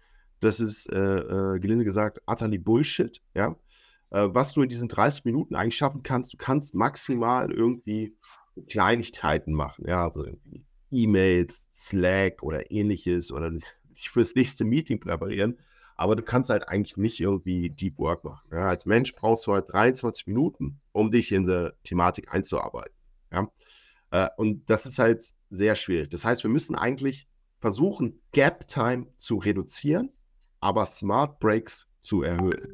[0.46, 3.22] Das ist, äh, äh, gelinde gesagt, utterly Bullshit.
[3.34, 3.56] Ja?
[4.12, 8.16] Äh, was du in diesen 30 Minuten eigentlich schaffen kannst, du kannst maximal irgendwie
[8.70, 9.86] Kleinigkeiten machen.
[9.88, 10.26] Ja, also
[10.92, 13.52] E-Mails, Slack oder ähnliches oder
[13.90, 15.58] dich fürs nächste Meeting präparieren.
[15.98, 18.48] Aber du kannst halt eigentlich nicht irgendwie Deep Work machen.
[18.52, 18.70] Ja?
[18.70, 22.94] Als Mensch brauchst du halt 23 Minuten, um dich in die Thematik einzuarbeiten.
[23.32, 23.50] Ja?
[24.12, 26.10] Äh, und das ist halt sehr schwierig.
[26.10, 27.28] Das heißt, wir müssen eigentlich
[27.60, 30.12] versuchen, Gap Time zu reduzieren,
[30.66, 32.74] aber Smart Breaks zu erhöhen.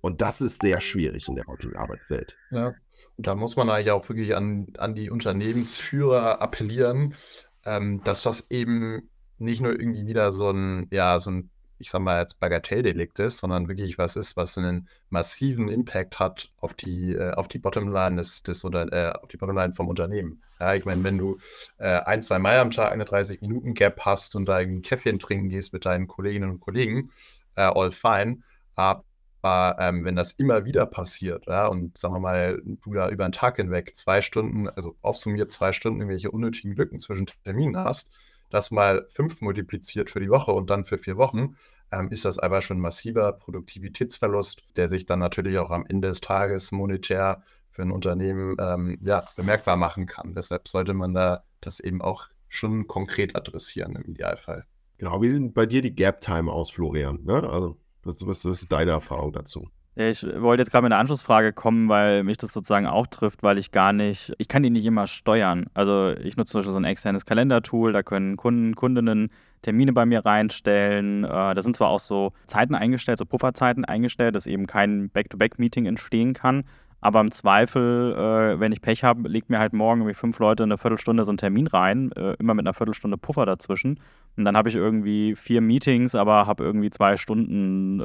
[0.00, 2.36] Und das ist sehr schwierig in der heutigen Arbeitswelt.
[2.50, 2.74] Ja,
[3.16, 7.14] und da muss man eigentlich auch wirklich an, an die Unternehmensführer appellieren,
[7.64, 12.00] ähm, dass das eben nicht nur irgendwie wieder so ein, ja, so ein ich sag
[12.00, 17.14] mal, jetzt Bagatelldelikt ist, sondern wirklich was ist, was einen massiven Impact hat auf die,
[17.14, 20.42] äh, auf die Bottomline des, des oder äh, auf die Bottomline vom Unternehmen.
[20.60, 21.38] Ja, ich meine, wenn du
[21.78, 25.48] äh, ein, zwei Mal am Tag eine 30-Minuten-Gap hast und da irgendwie ein Käffchen trinken
[25.48, 27.10] gehst mit deinen Kolleginnen und Kollegen,
[27.54, 28.42] äh, all fine.
[28.74, 29.04] Aber
[29.78, 33.32] ähm, wenn das immer wieder passiert, ja, und sagen wir mal, du da über einen
[33.32, 38.12] Tag hinweg zwei Stunden, also aufsummiert zwei Stunden irgendwelche unnötigen Lücken zwischen Terminen hast,
[38.50, 41.56] das mal fünf multipliziert für die Woche und dann für vier Wochen,
[41.90, 46.08] ähm, ist das aber schon ein massiver Produktivitätsverlust, der sich dann natürlich auch am Ende
[46.08, 50.34] des Tages monetär für ein Unternehmen ähm, ja, bemerkbar machen kann.
[50.34, 54.64] Deshalb sollte man da das eben auch schon konkret adressieren im Idealfall.
[54.98, 57.22] Genau, wie sieht bei dir die Gap-Time aus, Florian?
[57.24, 57.48] Ne?
[57.48, 59.68] Also, was, was ist deine Erfahrung dazu?
[60.00, 63.58] Ich wollte jetzt gerade mit einer Anschlussfrage kommen, weil mich das sozusagen auch trifft, weil
[63.58, 65.66] ich gar nicht, ich kann die nicht immer steuern.
[65.74, 69.32] Also ich nutze zum Beispiel so ein externes Kalendertool, da können Kunden, Kundinnen
[69.62, 71.24] Termine bei mir reinstellen.
[71.24, 75.86] Äh, da sind zwar auch so Zeiten eingestellt, so Pufferzeiten eingestellt, dass eben kein Back-to-Back-Meeting
[75.86, 76.62] entstehen kann.
[77.00, 80.62] Aber im Zweifel, äh, wenn ich Pech habe, legt mir halt morgen irgendwie fünf Leute
[80.62, 83.98] in eine Viertelstunde so einen Termin rein, äh, immer mit einer Viertelstunde Puffer dazwischen.
[84.36, 88.00] Und dann habe ich irgendwie vier Meetings, aber habe irgendwie zwei Stunden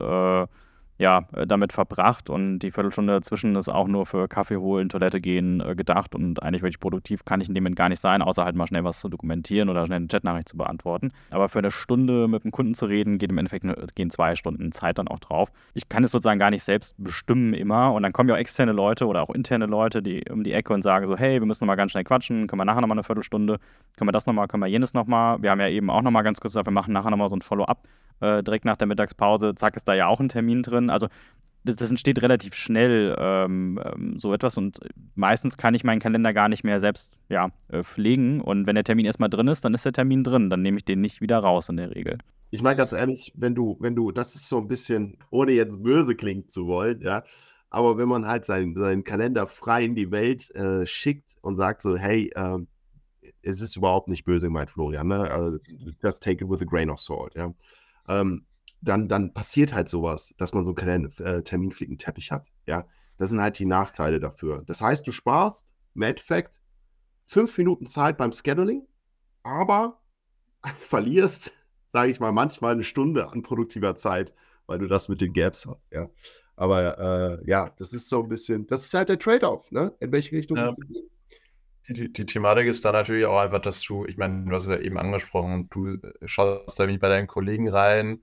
[0.98, 5.20] ja, äh, damit verbracht und die Viertelstunde dazwischen ist auch nur für Kaffee holen, Toilette
[5.20, 8.22] gehen äh, gedacht und eigentlich wirklich produktiv kann ich in dem Moment gar nicht sein,
[8.22, 11.10] außer halt mal schnell was zu dokumentieren oder schnell eine Chatnachricht zu beantworten.
[11.32, 14.72] Aber für eine Stunde mit dem Kunden zu reden, geht im Endeffekt gehen zwei Stunden
[14.72, 15.52] Zeit dann auch drauf.
[15.74, 18.72] Ich kann es sozusagen gar nicht selbst bestimmen immer und dann kommen ja auch externe
[18.72, 21.64] Leute oder auch interne Leute, die um die Ecke und sagen so, hey, wir müssen
[21.64, 23.58] nochmal ganz schnell quatschen, können wir nachher nochmal eine Viertelstunde,
[23.98, 25.42] können wir das nochmal, können wir jenes nochmal.
[25.42, 27.42] Wir haben ja eben auch nochmal ganz kurz gesagt, wir machen nachher nochmal so ein
[27.42, 27.88] Follow-up
[28.24, 30.83] äh, direkt nach der Mittagspause, zack, ist da ja auch ein Termin drin.
[30.90, 31.08] Also
[31.64, 34.58] das, das entsteht relativ schnell ähm, ähm, so etwas.
[34.58, 34.80] Und
[35.16, 38.42] meistens kann ich meinen Kalender gar nicht mehr selbst ja, äh, pflegen.
[38.42, 40.86] Und wenn der Termin erstmal drin ist, dann ist der Termin drin, dann nehme ich
[40.86, 42.18] den nicht wieder raus in der Regel.
[42.52, 45.82] Ich meine ganz ehrlich, wenn du, wenn du, das ist so ein bisschen, ohne jetzt
[45.82, 47.24] böse klingen zu wollen, ja,
[47.72, 51.82] aber wenn man halt seinen, seinen Kalender frei in die Welt äh, schickt und sagt
[51.82, 52.60] so, hey, äh,
[53.42, 55.32] es ist überhaupt nicht böse gemeint, Florian, ne?
[55.32, 55.58] Also,
[56.04, 57.52] just take it with a grain of salt, ja.
[58.08, 58.46] Ähm,
[58.84, 62.48] dann, dann passiert halt sowas, dass man so einen kleinen äh, Terminflickenteppich hat.
[62.68, 62.86] Ja,
[63.18, 64.64] das sind halt die Nachteile dafür.
[64.66, 65.66] Das heißt, du sparst
[65.96, 66.62] im Endeffekt
[67.26, 68.86] fünf Minuten Zeit beim Scheduling,
[69.44, 70.02] aber
[70.82, 71.54] verlierst,
[71.94, 74.34] sage ich mal, manchmal eine Stunde an produktiver Zeit,
[74.66, 75.92] weil du das mit den Gaps hast.
[75.92, 76.10] Ja,
[76.56, 79.94] aber äh, ja, das ist so ein bisschen, das ist halt der Trade-off, ne?
[80.00, 80.74] In welche Richtung ja.
[80.74, 81.10] gehen.
[81.90, 84.70] Die, die, Thematik ist da natürlich auch einfach, dass du, ich meine, du hast es
[84.70, 88.22] ja eben angesprochen, du schaust da wie bei deinen Kollegen rein,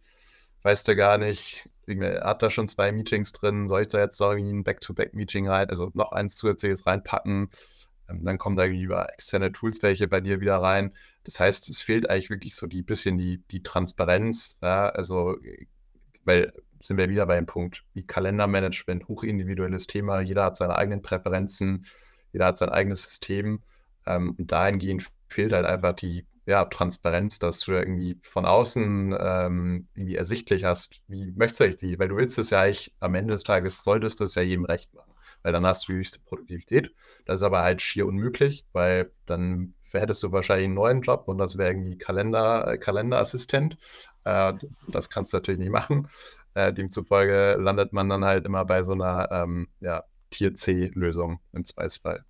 [0.62, 4.31] weißt du gar nicht, hat da schon zwei Meetings drin, soll ich da jetzt noch
[4.31, 7.51] irgendwie ein Back-to-Back-Meeting rein, also noch eins zusätzliches reinpacken,
[8.09, 10.92] ähm, dann kommen da irgendwie über externe Tools welche bei dir wieder rein.
[11.25, 15.37] Das heißt, es fehlt eigentlich wirklich so die bisschen die, die Transparenz, ja, also,
[16.25, 21.03] weil sind wir wieder bei dem Punkt, wie Kalendermanagement, hochindividuelles Thema, jeder hat seine eigenen
[21.03, 21.85] Präferenzen,
[22.33, 23.62] jeder hat sein eigenes System.
[24.07, 29.86] Ähm, und dahingehend fehlt halt einfach die ja, Transparenz, dass du irgendwie von außen ähm,
[29.94, 33.32] irgendwie ersichtlich hast, wie möchtest du die, weil du willst es ja eigentlich am Ende
[33.32, 35.12] des Tages, solltest du es ja jedem recht machen,
[35.44, 36.92] weil dann hast du die höchste Produktivität.
[37.24, 41.38] Das ist aber halt schier unmöglich, weil dann hättest du wahrscheinlich einen neuen Job und
[41.38, 43.78] das wäre irgendwie Kalender, äh, Kalenderassistent.
[44.24, 44.54] Äh,
[44.88, 46.08] das kannst du natürlich nicht machen.
[46.54, 51.64] Äh, demzufolge landet man dann halt immer bei so einer ähm, ja, Tier C-Lösung im
[51.64, 52.24] Zweifelsfall.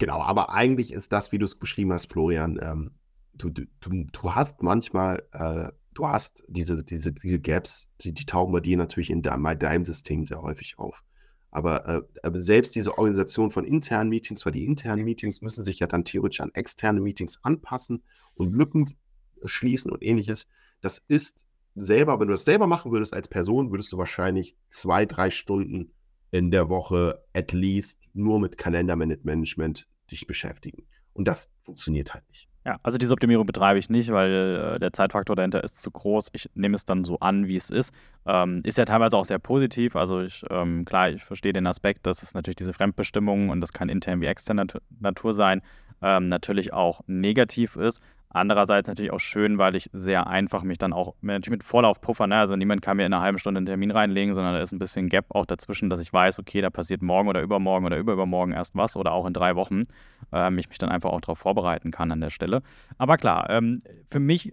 [0.00, 2.92] Genau, aber eigentlich ist das, wie du es beschrieben hast, Florian, ähm,
[3.34, 8.50] du, du, du hast manchmal, äh, du hast diese, diese, diese Gaps, die, die tauchen
[8.50, 11.02] bei dir natürlich in deinem, deinem System sehr häufig auf.
[11.50, 15.80] Aber, äh, aber, selbst diese Organisation von internen Meetings, weil die internen Meetings müssen sich
[15.80, 18.96] ja dann theoretisch an externe Meetings anpassen und Lücken
[19.44, 20.46] schließen und ähnliches.
[20.80, 25.04] Das ist selber, wenn du das selber machen würdest als Person, würdest du wahrscheinlich zwei,
[25.04, 25.92] drei Stunden
[26.30, 30.86] in der Woche at least nur mit Kalendermanagement dich beschäftigen.
[31.12, 32.48] Und das funktioniert halt nicht.
[32.64, 36.28] Ja, also diese Optimierung betreibe ich nicht, weil äh, der Zeitfaktor dahinter ist zu groß.
[36.34, 37.94] Ich nehme es dann so an, wie es ist.
[38.26, 39.96] Ähm, ist ja teilweise auch sehr positiv.
[39.96, 43.72] Also ich, ähm, klar, ich verstehe den Aspekt, dass es natürlich diese Fremdbestimmung und das
[43.72, 44.66] kann intern wie externe
[44.98, 45.62] Natur sein,
[46.02, 48.02] ähm, natürlich auch negativ ist.
[48.32, 52.28] Andererseits natürlich auch schön, weil ich sehr einfach mich dann auch natürlich mit Vorlauf puffer.
[52.28, 52.36] Ne?
[52.36, 54.78] Also niemand kann mir in einer halben Stunde einen Termin reinlegen, sondern da ist ein
[54.78, 58.54] bisschen Gap auch dazwischen, dass ich weiß, okay, da passiert morgen oder übermorgen oder überübermorgen
[58.54, 59.82] erst was oder auch in drei Wochen.
[60.30, 62.62] Ähm, ich mich dann einfach auch darauf vorbereiten kann an der Stelle.
[62.98, 64.52] Aber klar, ähm, für mich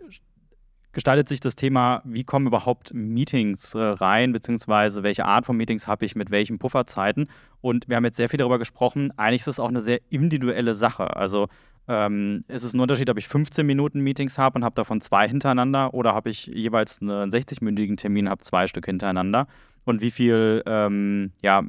[0.98, 5.86] gestaltet sich das Thema, wie kommen überhaupt Meetings äh, rein, beziehungsweise welche Art von Meetings
[5.86, 7.30] habe ich mit welchen Pufferzeiten.
[7.62, 9.14] Und wir haben jetzt sehr viel darüber gesprochen.
[9.16, 11.16] Eigentlich ist es auch eine sehr individuelle Sache.
[11.16, 11.50] Also
[11.88, 15.28] ähm, es ist ein Unterschied, ob ich 15 Minuten Meetings habe und habe davon zwei
[15.28, 19.48] hintereinander oder habe ich jeweils einen 60-minütigen Termin, habe zwei Stück hintereinander.
[19.86, 21.64] Und wie viel ähm, ja,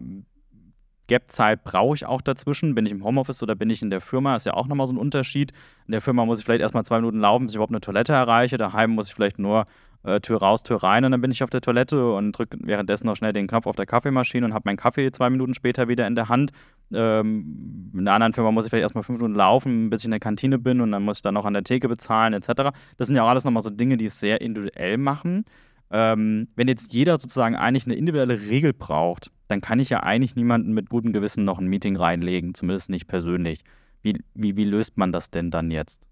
[1.09, 2.75] Gap-Zeit brauche ich auch dazwischen?
[2.75, 4.37] Bin ich im Homeoffice oder bin ich in der Firma?
[4.37, 5.53] Ist ja auch nochmal so ein Unterschied.
[5.87, 8.13] In der Firma muss ich vielleicht erstmal zwei Minuten laufen, bis ich überhaupt eine Toilette
[8.13, 8.57] erreiche.
[8.57, 9.65] Daheim muss ich vielleicht nur
[10.05, 13.07] äh, Tür raus, Tür rein und dann bin ich auf der Toilette und drücke währenddessen
[13.07, 16.07] noch schnell den Knopf auf der Kaffeemaschine und habe meinen Kaffee zwei Minuten später wieder
[16.07, 16.53] in der Hand.
[16.93, 20.13] Ähm, in einer anderen Firma muss ich vielleicht erstmal fünf Minuten laufen, bis ich in
[20.13, 22.73] der Kantine bin und dann muss ich dann noch an der Theke bezahlen, etc.
[22.97, 25.45] Das sind ja auch alles nochmal so Dinge, die es sehr individuell machen.
[25.91, 30.37] Ähm, wenn jetzt jeder sozusagen eigentlich eine individuelle Regel braucht, dann kann ich ja eigentlich
[30.37, 33.65] niemanden mit gutem Gewissen noch ein Meeting reinlegen, zumindest nicht persönlich.
[34.03, 36.09] Wie, wie, wie löst man das denn dann jetzt?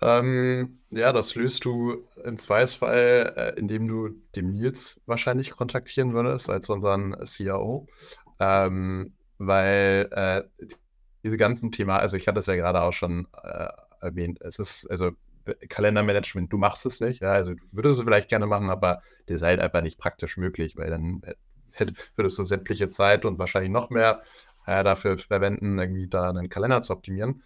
[0.00, 6.50] Ähm, ja, das löst du im Zweifelsfall, äh, indem du den Nils wahrscheinlich kontaktieren würdest,
[6.50, 7.86] als unseren CIO.
[8.38, 10.42] Ähm, weil äh,
[11.24, 13.68] diese ganzen Themen, also ich hatte es ja gerade auch schon äh,
[14.00, 15.10] erwähnt, es ist, also
[15.68, 19.36] Kalendermanagement, du machst es nicht, ja, also du würdest es vielleicht gerne machen, aber das
[19.36, 21.22] ist halt einfach nicht praktisch möglich, weil dann
[22.16, 24.22] würdest du sämtliche Zeit und wahrscheinlich noch mehr
[24.66, 27.42] äh, dafür verwenden, irgendwie da einen Kalender zu optimieren.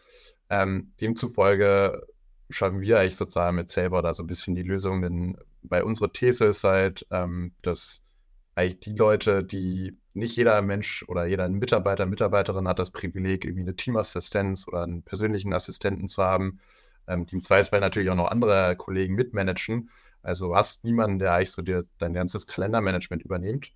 [0.51, 2.07] Ähm, demzufolge
[2.51, 6.13] schaffen wir eigentlich sozusagen mit Saber da so ein bisschen die Lösung, denn bei unserer
[6.13, 8.07] These ist halt, ähm, dass
[8.55, 13.63] eigentlich die Leute, die nicht jeder Mensch oder jeder Mitarbeiter, Mitarbeiterin hat das Privileg, irgendwie
[13.63, 16.61] eine Teamassistenz oder einen persönlichen Assistenten zu haben,
[17.07, 19.91] ähm, die im Zweifelsfall natürlich auch noch andere Kollegen mitmanagen.
[20.23, 23.73] Also hast niemanden, der eigentlich so dir dein ganzes Kalendermanagement übernimmt.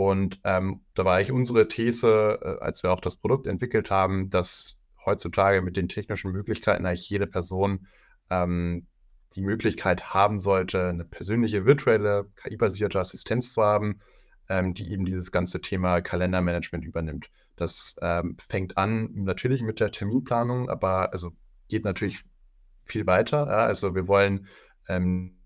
[0.00, 4.30] Und ähm, da war eigentlich unsere These, äh, als wir auch das Produkt entwickelt haben,
[4.30, 7.86] dass heutzutage mit den technischen Möglichkeiten eigentlich jede Person
[8.30, 8.86] ähm,
[9.34, 14.00] die Möglichkeit haben sollte, eine persönliche virtuelle KI-basierte Assistenz zu haben,
[14.48, 17.30] ähm, die eben dieses ganze Thema Kalendermanagement übernimmt.
[17.56, 21.32] Das ähm, fängt an natürlich mit der Terminplanung, aber also
[21.68, 22.24] geht natürlich
[22.86, 23.46] viel weiter.
[23.48, 23.66] Ja?
[23.66, 24.46] Also wir wollen
[24.88, 25.36] ähm,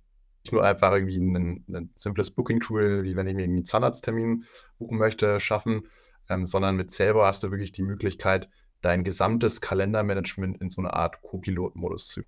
[0.44, 4.44] nicht nur einfach irgendwie ein, ein simples Booking-Tool, wie wenn ich mir einen Zahnarzttermin
[4.78, 5.88] buchen möchte, schaffen,
[6.28, 8.50] ähm, sondern mit selber hast du wirklich die Möglichkeit,
[8.82, 12.22] dein gesamtes Kalendermanagement in so eine Art Co-Pilot-Modus zu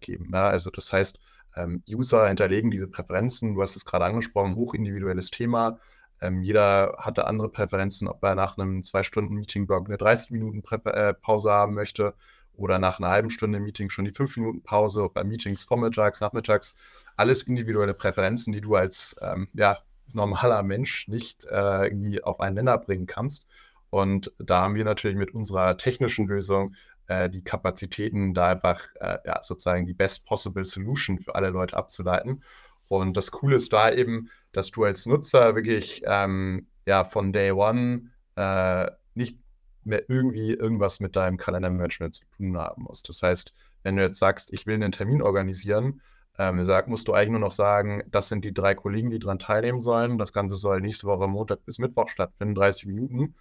[0.00, 0.30] geben.
[0.32, 0.48] Ja?
[0.48, 1.20] Also das heißt,
[1.56, 5.78] ähm, User hinterlegen diese Präferenzen, du hast es gerade angesprochen, hochindividuelles Thema.
[6.22, 10.62] Ähm, jeder hatte andere Präferenzen, ob er nach einem zwei Stunden Meeting-Block eine 30 Minuten
[10.62, 12.14] Prä äh, Pause haben möchte
[12.56, 16.76] oder nach einer halben Stunde Meeting schon die 5 Minuten Pause, bei Meetings vormittags, nachmittags.
[17.16, 19.78] Alles individuelle Präferenzen, die du als ähm, ja,
[20.12, 23.48] normaler Mensch nicht äh, irgendwie auf einen Nenner bringen kannst.
[23.90, 26.74] Und da haben wir natürlich mit unserer technischen Lösung
[27.06, 31.76] äh, die Kapazitäten, da einfach äh, ja, sozusagen die best possible solution für alle Leute
[31.76, 32.42] abzuleiten.
[32.88, 37.50] Und das Coole ist da eben, dass du als Nutzer wirklich ähm, ja, von Day
[37.52, 39.38] One äh, nicht
[39.86, 43.08] mehr irgendwie irgendwas mit deinem Kalendermanagement zu tun haben musst.
[43.08, 46.00] Das heißt, wenn du jetzt sagst, ich will einen Termin organisieren,
[46.38, 49.38] ähm, sag, musst du eigentlich nur noch sagen, das sind die drei Kollegen, die daran
[49.38, 50.18] teilnehmen sollen.
[50.18, 53.34] Das Ganze soll nächste Woche Montag bis Mittwoch stattfinden, 30 Minuten.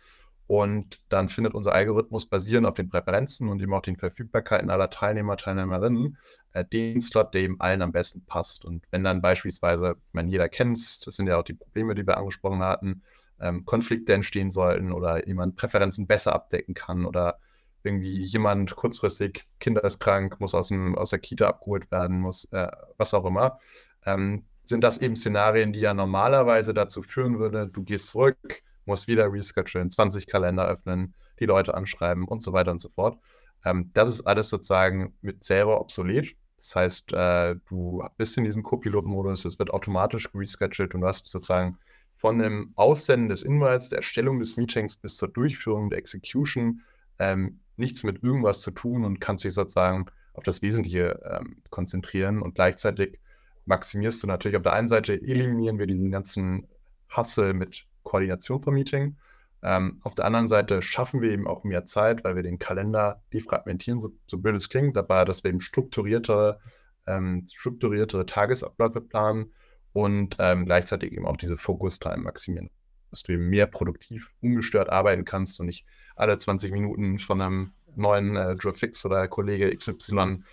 [0.48, 4.92] Und dann findet unser Algorithmus basierend auf den Präferenzen und eben auch den Verfügbarkeiten aller
[4.92, 6.18] Teilnehmer, Teilnehmerinnen
[6.54, 8.64] äh, den Slot, der eben allen am besten passt.
[8.64, 11.96] Und wenn dann beispielsweise, ich meine, jeder kennt es, das sind ja auch die Probleme,
[11.96, 13.04] die wir angesprochen hatten,
[13.40, 17.40] ähm, Konflikte entstehen sollten oder jemand Präferenzen besser abdecken kann oder
[17.84, 22.46] irgendwie jemand kurzfristig, Kinder ist krank, muss aus, dem, aus der Kita abgeholt werden, muss,
[22.52, 23.60] äh, was auch immer,
[24.06, 29.08] ähm, sind das eben Szenarien, die ja normalerweise dazu führen würde, du gehst zurück, muss
[29.08, 33.20] wieder reschedulen, 20 Kalender öffnen, die Leute anschreiben und so weiter und so fort.
[33.64, 36.36] Ähm, das ist alles sozusagen mit selber obsolet.
[36.58, 41.28] Das heißt, äh, du bist in diesem Co-Pilot-Modus, es wird automatisch rescheduled und du hast
[41.28, 41.78] sozusagen
[42.16, 46.82] von dem Aussenden des Inhalts, der Erstellung des Meetings bis zur Durchführung der Execution
[47.20, 52.42] ähm, nichts mit irgendwas zu tun und kannst dich sozusagen auf das Wesentliche ähm, konzentrieren
[52.42, 53.20] und gleichzeitig
[53.66, 56.68] maximierst du natürlich auf der einen Seite, eliminieren wir diesen ganzen
[57.10, 59.18] Hassel mit Koordination vom Meeting.
[59.64, 63.24] Ähm, auf der anderen Seite schaffen wir eben auch mehr Zeit, weil wir den Kalender
[63.34, 66.60] defragmentieren, so, so blöd es klingt, dabei, dass wir eben strukturiertere,
[67.08, 69.52] ähm, strukturiertere Tagesabläufe planen
[69.96, 72.70] und ähm, gleichzeitig eben auch diese Focus-Time maximieren.
[73.12, 75.86] Dass du eben mehr produktiv, ungestört arbeiten kannst und nicht
[76.18, 80.44] alle 20 Minuten von einem neuen äh, Joe Fix oder Kollege XY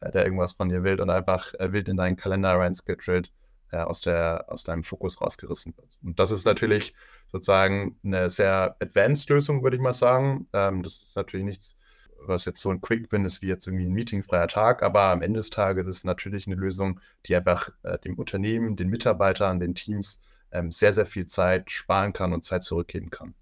[0.00, 3.32] äh, der irgendwas von dir will und einfach äh, wild in deinen Kalender reinscheduled
[3.70, 5.96] äh, aus, der, aus deinem Fokus rausgerissen wird.
[6.02, 6.92] Und das ist natürlich
[7.30, 10.48] sozusagen eine sehr advanced Lösung, würde ich mal sagen.
[10.52, 11.78] Ähm, das ist natürlich nichts,
[12.26, 15.38] was jetzt so ein Quick-Win ist, wie jetzt irgendwie ein meetingfreier Tag, aber am Ende
[15.38, 19.74] des Tages ist es natürlich eine Lösung, die einfach äh, dem Unternehmen, den Mitarbeitern, den
[19.74, 23.34] Teams ähm, sehr, sehr viel Zeit sparen kann und Zeit zurückgeben kann.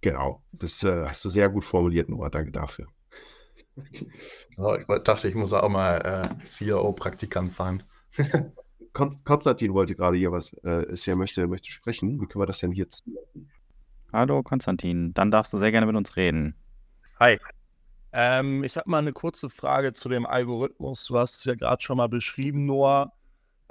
[0.00, 2.30] Genau, das äh, hast du sehr gut formuliert, Noah.
[2.30, 2.86] Danke dafür.
[4.56, 5.96] Genau, ich dachte, ich muss auch mal
[6.40, 7.82] äh, CIO-Praktikant sein.
[8.92, 12.20] Konstantin wollte gerade hier was, äh, ist ja möchte, möchte sprechen.
[12.20, 12.86] Wie können wir das denn hier?
[14.12, 16.56] Hallo Konstantin, dann darfst du sehr gerne mit uns reden.
[17.20, 17.38] Hi.
[18.12, 21.04] Ähm, ich habe mal eine kurze Frage zu dem Algorithmus.
[21.06, 23.12] Du hast es ja gerade schon mal beschrieben, Noah.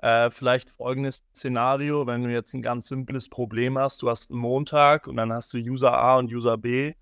[0.02, 4.02] Äh, vielleicht folgendes Szenario, wenn du jetzt ein ganz simples Problem hast.
[4.02, 6.94] Du hast einen Montag und dann hast du User A und User B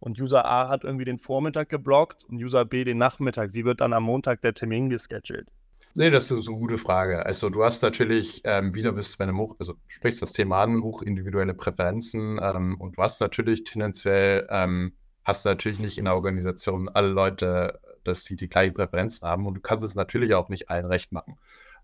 [0.00, 3.52] und User A hat irgendwie den Vormittag geblockt und User B den Nachmittag.
[3.52, 5.48] Wie wird dann am Montag der Termin gescheduled?
[5.94, 7.26] Nee, das ist eine gute Frage.
[7.26, 10.82] Also du hast natürlich ähm, wieder bist bei einem hoch, also sprichst das Thema an,
[10.82, 14.92] hoch individuelle Präferenzen ähm, und du hast natürlich tendenziell, ähm,
[15.28, 19.54] hast natürlich nicht in der Organisation alle Leute, dass sie die gleichen Präferenzen haben und
[19.54, 21.36] du kannst es natürlich auch nicht allen recht machen.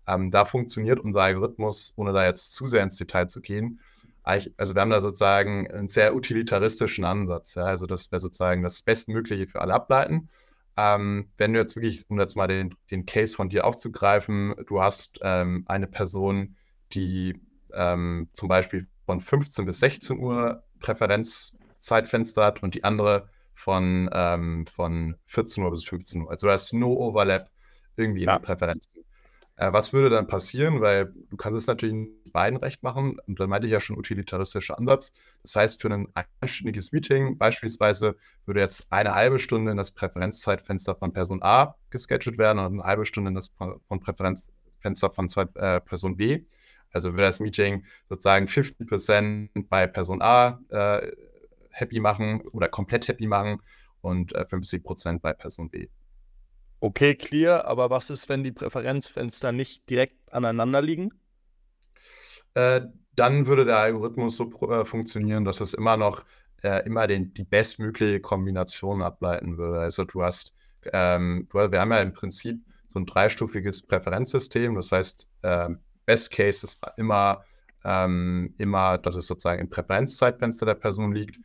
[0.07, 3.79] Ähm, da funktioniert unser Algorithmus, ohne da jetzt zu sehr ins Detail zu gehen.
[4.23, 7.53] Also wir haben da sozusagen einen sehr utilitaristischen Ansatz.
[7.53, 7.65] Ja?
[7.65, 10.29] Also dass wir sozusagen das Bestmögliche für alle ableiten.
[10.75, 14.81] Ähm, wenn du jetzt wirklich, um jetzt mal den, den Case von dir aufzugreifen, du
[14.81, 16.55] hast ähm, eine Person,
[16.93, 17.39] die
[17.73, 24.67] ähm, zum Beispiel von 15 bis 16 Uhr Präferenzzeitfenster hat und die andere von, ähm,
[24.67, 26.31] von 14 Uhr bis 15 Uhr.
[26.31, 27.49] Also da ist no Overlap
[27.95, 28.37] irgendwie in ja.
[28.37, 29.05] den Präferenzen.
[29.57, 30.81] Äh, was würde dann passieren?
[30.81, 33.17] Weil du kannst es natürlich nicht beiden recht machen.
[33.25, 35.13] Und da meinte ich ja schon utilitaristischer Ansatz.
[35.41, 36.07] Das heißt, für ein
[36.41, 42.37] einstündiges Meeting beispielsweise würde jetzt eine halbe Stunde in das Präferenzzeitfenster von Person A gescheduled
[42.37, 46.43] werden und eine halbe Stunde in das von Präferenzfenster von äh, Person B.
[46.91, 51.11] Also würde das Meeting sozusagen 50% bei Person A äh,
[51.75, 53.61] happy machen oder komplett happy machen
[54.01, 55.87] und äh, 50% bei Person B.
[56.79, 61.11] Okay, clear, aber was ist, wenn die Präferenzfenster nicht direkt aneinander liegen?
[62.53, 62.81] Äh,
[63.15, 66.25] dann würde der Algorithmus so äh, funktionieren, dass es immer noch
[66.65, 69.79] äh, immer den, die bestmögliche Kombination ableiten würde.
[69.79, 70.53] Also du hast,
[70.91, 72.59] ähm, du, wir haben ja im Prinzip
[72.89, 74.75] so ein dreistufiges Präferenzsystem.
[74.75, 77.43] Das heißt, ähm, Best Case ist immer,
[77.83, 81.37] ähm, immer, dass es sozusagen im Präferenzzeitfenster der Person liegt.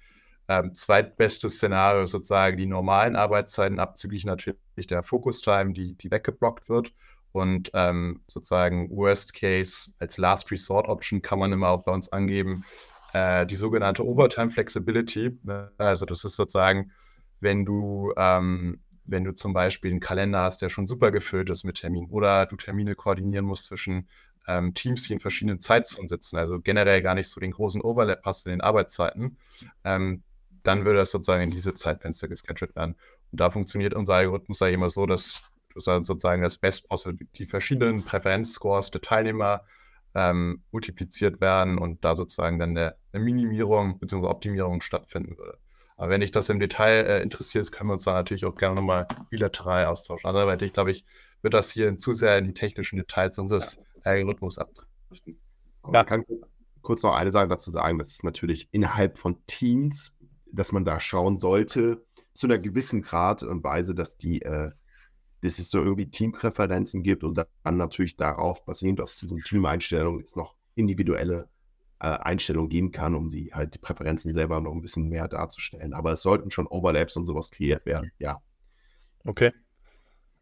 [0.51, 6.93] Ähm, zweitbestes Szenario sozusagen die normalen Arbeitszeiten, abzüglich natürlich der Focus-Time, die, die weggeblockt wird.
[7.31, 12.11] Und ähm, sozusagen Worst Case als Last Resort Option kann man immer auch bei uns
[12.11, 12.65] angeben,
[13.13, 15.39] äh, die sogenannte Overtime Flexibility.
[15.45, 15.71] Ne?
[15.79, 16.91] Also das ist sozusagen,
[17.39, 21.63] wenn du, ähm, wenn du zum Beispiel einen Kalender hast, der schon super gefüllt ist
[21.63, 24.09] mit Terminen oder du Termine koordinieren musst zwischen
[24.49, 28.25] ähm, Teams, die in verschiedenen Zeitzonen sitzen, also generell gar nicht so den großen Overlap
[28.25, 29.37] hast in den Arbeitszeiten,
[29.85, 30.25] ähm,
[30.63, 32.97] dann würde das sozusagen in diese Zeitfenster gescheduled werden.
[33.33, 35.43] Und da funktioniert unser Algorithmus ja immer so, dass
[35.77, 39.65] sozusagen das Best Possible, die verschiedenen Präferenzscores der Teilnehmer
[40.15, 44.27] ähm, multipliziert werden und da sozusagen dann eine, eine Minimierung bzw.
[44.27, 45.59] Optimierung stattfinden würde.
[45.97, 48.75] Aber wenn dich das im Detail äh, interessiert, können wir uns da natürlich auch gerne
[48.75, 50.29] nochmal bilateral austauschen.
[50.29, 51.05] Anderweitig, glaube ich,
[51.43, 53.81] wird das hier zu sehr in die technischen Details unseres.
[54.05, 55.39] Algorithmus abdriften.
[55.93, 56.01] Ja.
[56.01, 56.25] Ich kann
[56.83, 60.15] kurz noch eine Sache dazu sagen, das ist natürlich innerhalb von Teams
[60.53, 64.71] dass man da schauen sollte, zu einer gewissen Grad und Weise, dass die, äh,
[65.43, 70.37] dass es so irgendwie Teampräferenzen gibt und dann natürlich darauf basierend aus diesen Teameinstellungen jetzt
[70.37, 71.49] noch individuelle
[72.01, 75.93] äh, Einstellungen geben kann, um die halt die Präferenzen selber noch ein bisschen mehr darzustellen.
[75.93, 78.41] Aber es sollten schon Overlaps und sowas kreiert werden, ja.
[79.25, 79.53] Okay.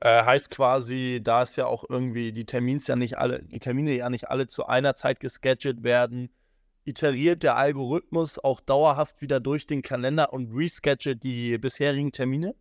[0.00, 3.96] Äh, heißt quasi, da ist ja auch irgendwie die Termins ja nicht alle, die Termine
[3.96, 6.30] ja nicht alle zu einer Zeit gescheduled werden,
[6.88, 12.54] iteriert der Algorithmus auch dauerhaft wieder durch den Kalender und reschedult die bisherigen Termine?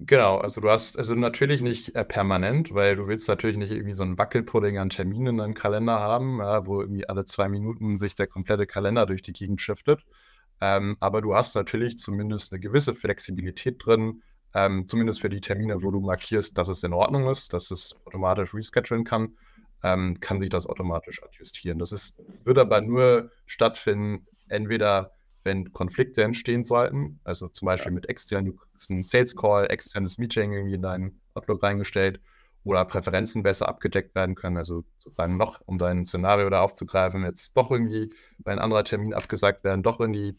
[0.00, 3.92] Genau, also du hast, also natürlich nicht äh, permanent, weil du willst natürlich nicht irgendwie
[3.92, 7.96] so einen Wackelpudding an Terminen in deinem Kalender haben, ja, wo irgendwie alle zwei Minuten
[7.96, 10.04] sich der komplette Kalender durch die Gegend shiftet.
[10.60, 15.82] Ähm, aber du hast natürlich zumindest eine gewisse Flexibilität drin, ähm, zumindest für die Termine,
[15.82, 19.36] wo du markierst, dass es in Ordnung ist, dass es automatisch reschedulen kann
[19.82, 21.78] ähm, kann sich das automatisch adjustieren.
[21.78, 25.12] Das ist, wird aber nur stattfinden, entweder
[25.44, 30.16] wenn Konflikte entstehen sollten, also zum Beispiel mit externen, du hast einen Sales Call, externes
[30.16, 32.20] Meeting irgendwie in deinen Outlook reingestellt
[32.64, 37.54] oder Präferenzen besser abgedeckt werden können, also sozusagen noch, um dein Szenario da aufzugreifen, jetzt
[37.58, 40.36] doch irgendwie bei ein anderer Termin abgesagt werden, doch in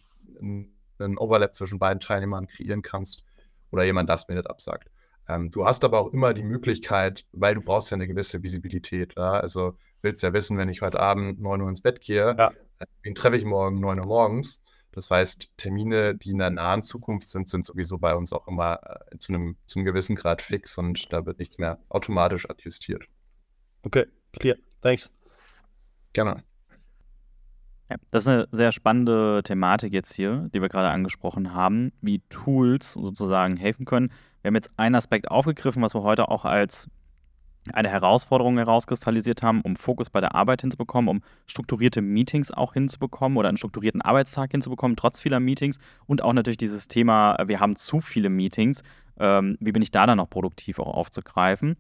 [0.98, 3.24] einen Overlap zwischen beiden Teilnehmern kreieren kannst
[3.70, 4.90] oder jemand das Minute absagt.
[5.28, 9.14] Ähm, du hast aber auch immer die Möglichkeit, weil du brauchst ja eine gewisse Visibilität.
[9.18, 9.34] Ja?
[9.34, 12.52] Also willst ja wissen, wenn ich heute Abend 9 Uhr ins Bett gehe, ja.
[12.80, 14.64] Äh, wen treffe ich morgen 9 Uhr morgens.
[14.92, 18.80] Das heißt, Termine, die in der nahen Zukunft sind, sind sowieso bei uns auch immer
[19.12, 23.04] äh, zu, einem, zu einem gewissen Grad fix und da wird nichts mehr automatisch adjustiert.
[23.84, 24.56] Okay, clear.
[24.82, 25.12] Thanks.
[26.14, 26.44] Gerne.
[27.90, 32.22] Ja, das ist eine sehr spannende Thematik jetzt hier, die wir gerade angesprochen haben, wie
[32.30, 34.12] Tools sozusagen helfen können.
[34.42, 36.90] Wir haben jetzt einen Aspekt aufgegriffen, was wir heute auch als
[37.74, 43.38] eine Herausforderung herauskristallisiert haben, um Fokus bei der Arbeit hinzubekommen, um strukturierte Meetings auch hinzubekommen
[43.38, 45.80] oder einen strukturierten Arbeitstag hinzubekommen, trotz vieler Meetings.
[46.06, 48.84] Und auch natürlich dieses Thema, wir haben zu viele Meetings.
[49.20, 51.76] Ähm, wie bin ich da dann noch produktiv auch aufzugreifen?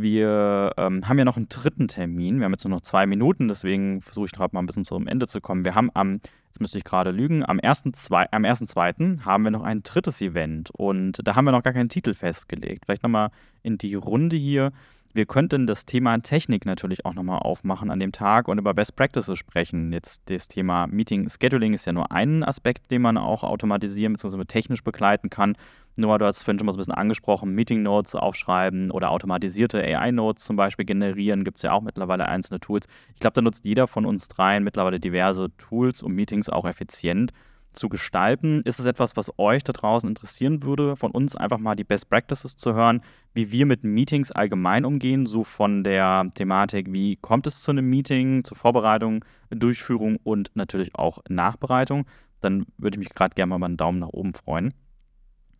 [0.00, 2.38] Wir ähm, haben ja noch einen dritten Termin.
[2.38, 5.08] Wir haben jetzt nur noch zwei Minuten, deswegen versuche ich gerade mal ein bisschen zum
[5.08, 5.64] Ende zu kommen.
[5.64, 9.24] Wir haben am, jetzt müsste ich gerade lügen, am 1.2.
[9.24, 12.84] haben wir noch ein drittes Event und da haben wir noch gar keinen Titel festgelegt.
[12.86, 13.30] Vielleicht nochmal
[13.62, 14.70] in die Runde hier.
[15.14, 18.94] Wir könnten das Thema Technik natürlich auch nochmal aufmachen an dem Tag und über Best
[18.94, 19.92] Practices sprechen.
[19.92, 24.44] Jetzt das Thema Meeting Scheduling ist ja nur ein Aspekt, den man auch automatisieren bzw.
[24.44, 25.56] technisch begleiten kann.
[25.98, 29.82] Noah, du hast vorhin schon mal so ein bisschen angesprochen, Meeting Notes aufschreiben oder automatisierte
[29.82, 31.42] AI-Notes zum Beispiel generieren.
[31.42, 32.86] Gibt es ja auch mittlerweile einzelne Tools.
[33.14, 37.32] Ich glaube, da nutzt jeder von uns dreien mittlerweile diverse Tools, um Meetings auch effizient
[37.72, 38.62] zu gestalten.
[38.64, 42.08] Ist es etwas, was euch da draußen interessieren würde, von uns einfach mal die Best
[42.08, 43.00] Practices zu hören,
[43.34, 47.90] wie wir mit Meetings allgemein umgehen, so von der Thematik, wie kommt es zu einem
[47.90, 52.06] Meeting, zur Vorbereitung, Durchführung und natürlich auch Nachbereitung?
[52.40, 54.72] Dann würde ich mich gerade gerne mal über einen Daumen nach oben freuen,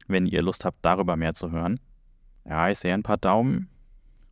[0.09, 1.79] wenn ihr Lust habt, darüber mehr zu hören.
[2.45, 3.69] Ja, ich sehe ein paar Daumen.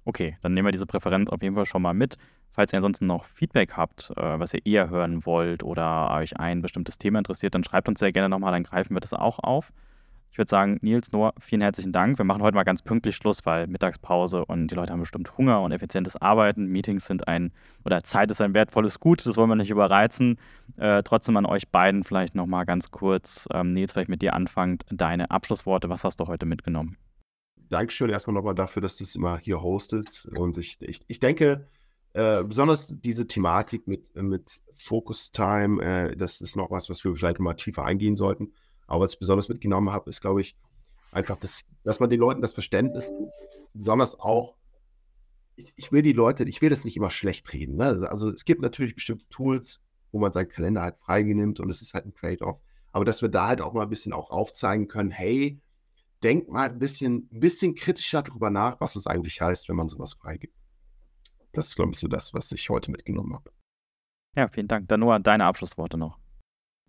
[0.05, 2.17] Okay, dann nehmen wir diese Präferenz auf jeden Fall schon mal mit.
[2.51, 6.63] Falls ihr ansonsten noch Feedback habt, äh, was ihr eher hören wollt oder euch ein
[6.63, 9.73] bestimmtes Thema interessiert, dann schreibt uns sehr gerne nochmal, dann greifen wir das auch auf.
[10.37, 12.19] Ich würde sagen, Nils, Noah, vielen herzlichen Dank.
[12.19, 15.63] Wir machen heute mal ganz pünktlich Schluss, weil Mittagspause und die Leute haben bestimmt Hunger
[15.63, 16.67] und effizientes Arbeiten.
[16.67, 17.53] Meetings sind ein,
[17.87, 20.39] oder Zeit ist ein wertvolles Gut, das wollen wir nicht überreizen.
[20.77, 24.85] Äh, trotzdem an euch beiden vielleicht nochmal ganz kurz, ähm, Nils, vielleicht mit dir anfangend,
[24.91, 25.89] deine Abschlussworte.
[25.89, 26.99] Was hast du heute mitgenommen?
[27.71, 30.29] Dankeschön erstmal nochmal dafür, dass du es immer hier hostet.
[30.37, 31.67] Und ich, ich, ich denke,
[32.13, 37.17] äh, besonders diese Thematik mit, mit Focus Time, äh, das ist noch was, was wir
[37.17, 38.53] vielleicht mal tiefer eingehen sollten.
[38.87, 40.57] Aber was ich besonders mitgenommen habe, ist, glaube ich,
[41.13, 43.13] einfach, das, dass man den Leuten das Verständnis,
[43.75, 44.57] besonders auch,
[45.57, 47.77] ich, ich, will die Leute, ich will das nicht immer schlecht reden.
[47.77, 48.09] Ne?
[48.11, 49.81] Also, es gibt natürlich bestimmte Tools,
[50.13, 52.61] wo man seinen Kalender halt freigenimmt und es ist halt ein Trade-off.
[52.93, 55.61] Aber dass wir da halt auch mal ein bisschen auch aufzeigen können, hey,
[56.23, 59.89] denk mal ein bisschen, ein bisschen kritischer darüber nach, was es eigentlich heißt, wenn man
[59.89, 60.57] sowas freigibt.
[61.53, 63.51] Das ist, glaube ich, so das, was ich heute mitgenommen habe.
[64.35, 64.89] Ja, vielen Dank.
[64.89, 66.19] Dann nur deine Abschlussworte noch.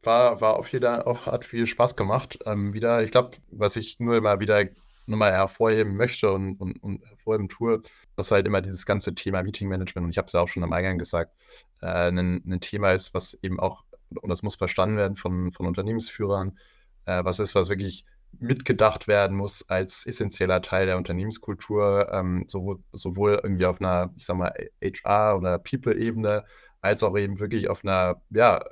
[0.04, 2.40] War, war auf jeden Fall auch, hat viel Spaß gemacht.
[2.46, 4.66] Ähm, wieder, ich glaube, was ich nur immer wieder
[5.08, 7.82] nochmal hervorheben möchte und, und, und hervorheben tue,
[8.16, 10.64] dass halt immer dieses ganze Thema Meeting Management, und ich habe es ja auch schon
[10.64, 11.34] am Eingang gesagt,
[11.82, 13.84] äh, ein, ein, Thema ist, was eben auch,
[14.22, 16.58] und das muss verstanden werden von, von Unternehmensführern,
[17.06, 18.06] äh, was ist, was wirklich
[18.40, 24.26] mitgedacht werden muss als essentieller Teil der Unternehmenskultur, ähm, sowohl, sowohl irgendwie auf einer, ich
[24.26, 26.46] sag mal, HR- oder People-Ebene,
[26.82, 28.64] als auch eben wirklich auf einer, ja,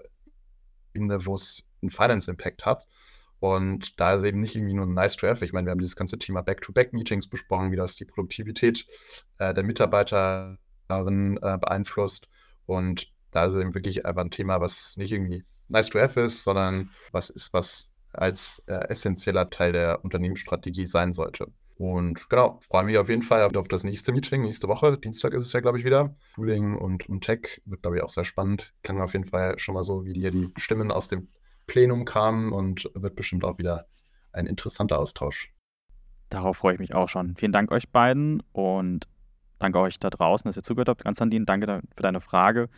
[0.96, 2.88] Ebene, wo es einen Finance-Impact hat.
[3.40, 5.44] Und da ist eben nicht irgendwie nur ein nice to have.
[5.44, 8.86] Ich meine, wir haben dieses ganze Thema Back-to-Back-Meetings besprochen, wie das die Produktivität
[9.38, 12.30] äh, der Mitarbeiter darin äh, beeinflusst.
[12.66, 16.44] Und da ist eben wirklich einfach ein Thema, was nicht irgendwie nice to have ist,
[16.44, 21.48] sondern was ist, was als äh, essentieller Teil der Unternehmensstrategie sein sollte.
[21.78, 24.98] Und genau, freue mich auf jeden Fall auf das nächste Meeting, nächste Woche.
[24.98, 26.16] Dienstag ist es ja, glaube ich, wieder.
[26.36, 28.74] Tooling und, und Tech wird, glaube ich, auch sehr spannend.
[28.82, 31.28] Kann auf jeden Fall schon mal so, wie hier die Stimmen aus dem
[31.68, 33.88] Plenum kamen und wird bestimmt auch wieder
[34.32, 35.52] ein interessanter Austausch.
[36.30, 37.36] Darauf freue ich mich auch schon.
[37.36, 39.08] Vielen Dank euch beiden und
[39.60, 41.04] danke euch da draußen, dass ihr zugehört habt.
[41.04, 42.70] Konstantin, danke für deine Frage.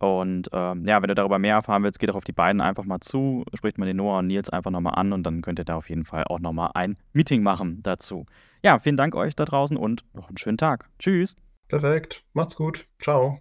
[0.00, 2.84] Und ähm, ja, wenn du darüber mehr erfahren willst, geht doch auf die beiden einfach
[2.84, 5.66] mal zu, spricht mal den Noah und Nils einfach nochmal an und dann könnt ihr
[5.66, 8.24] da auf jeden Fall auch nochmal ein Meeting machen dazu.
[8.64, 10.88] Ja, vielen Dank euch da draußen und noch einen schönen Tag.
[10.98, 11.36] Tschüss.
[11.68, 12.24] Perfekt.
[12.32, 12.86] Macht's gut.
[12.98, 13.40] Ciao.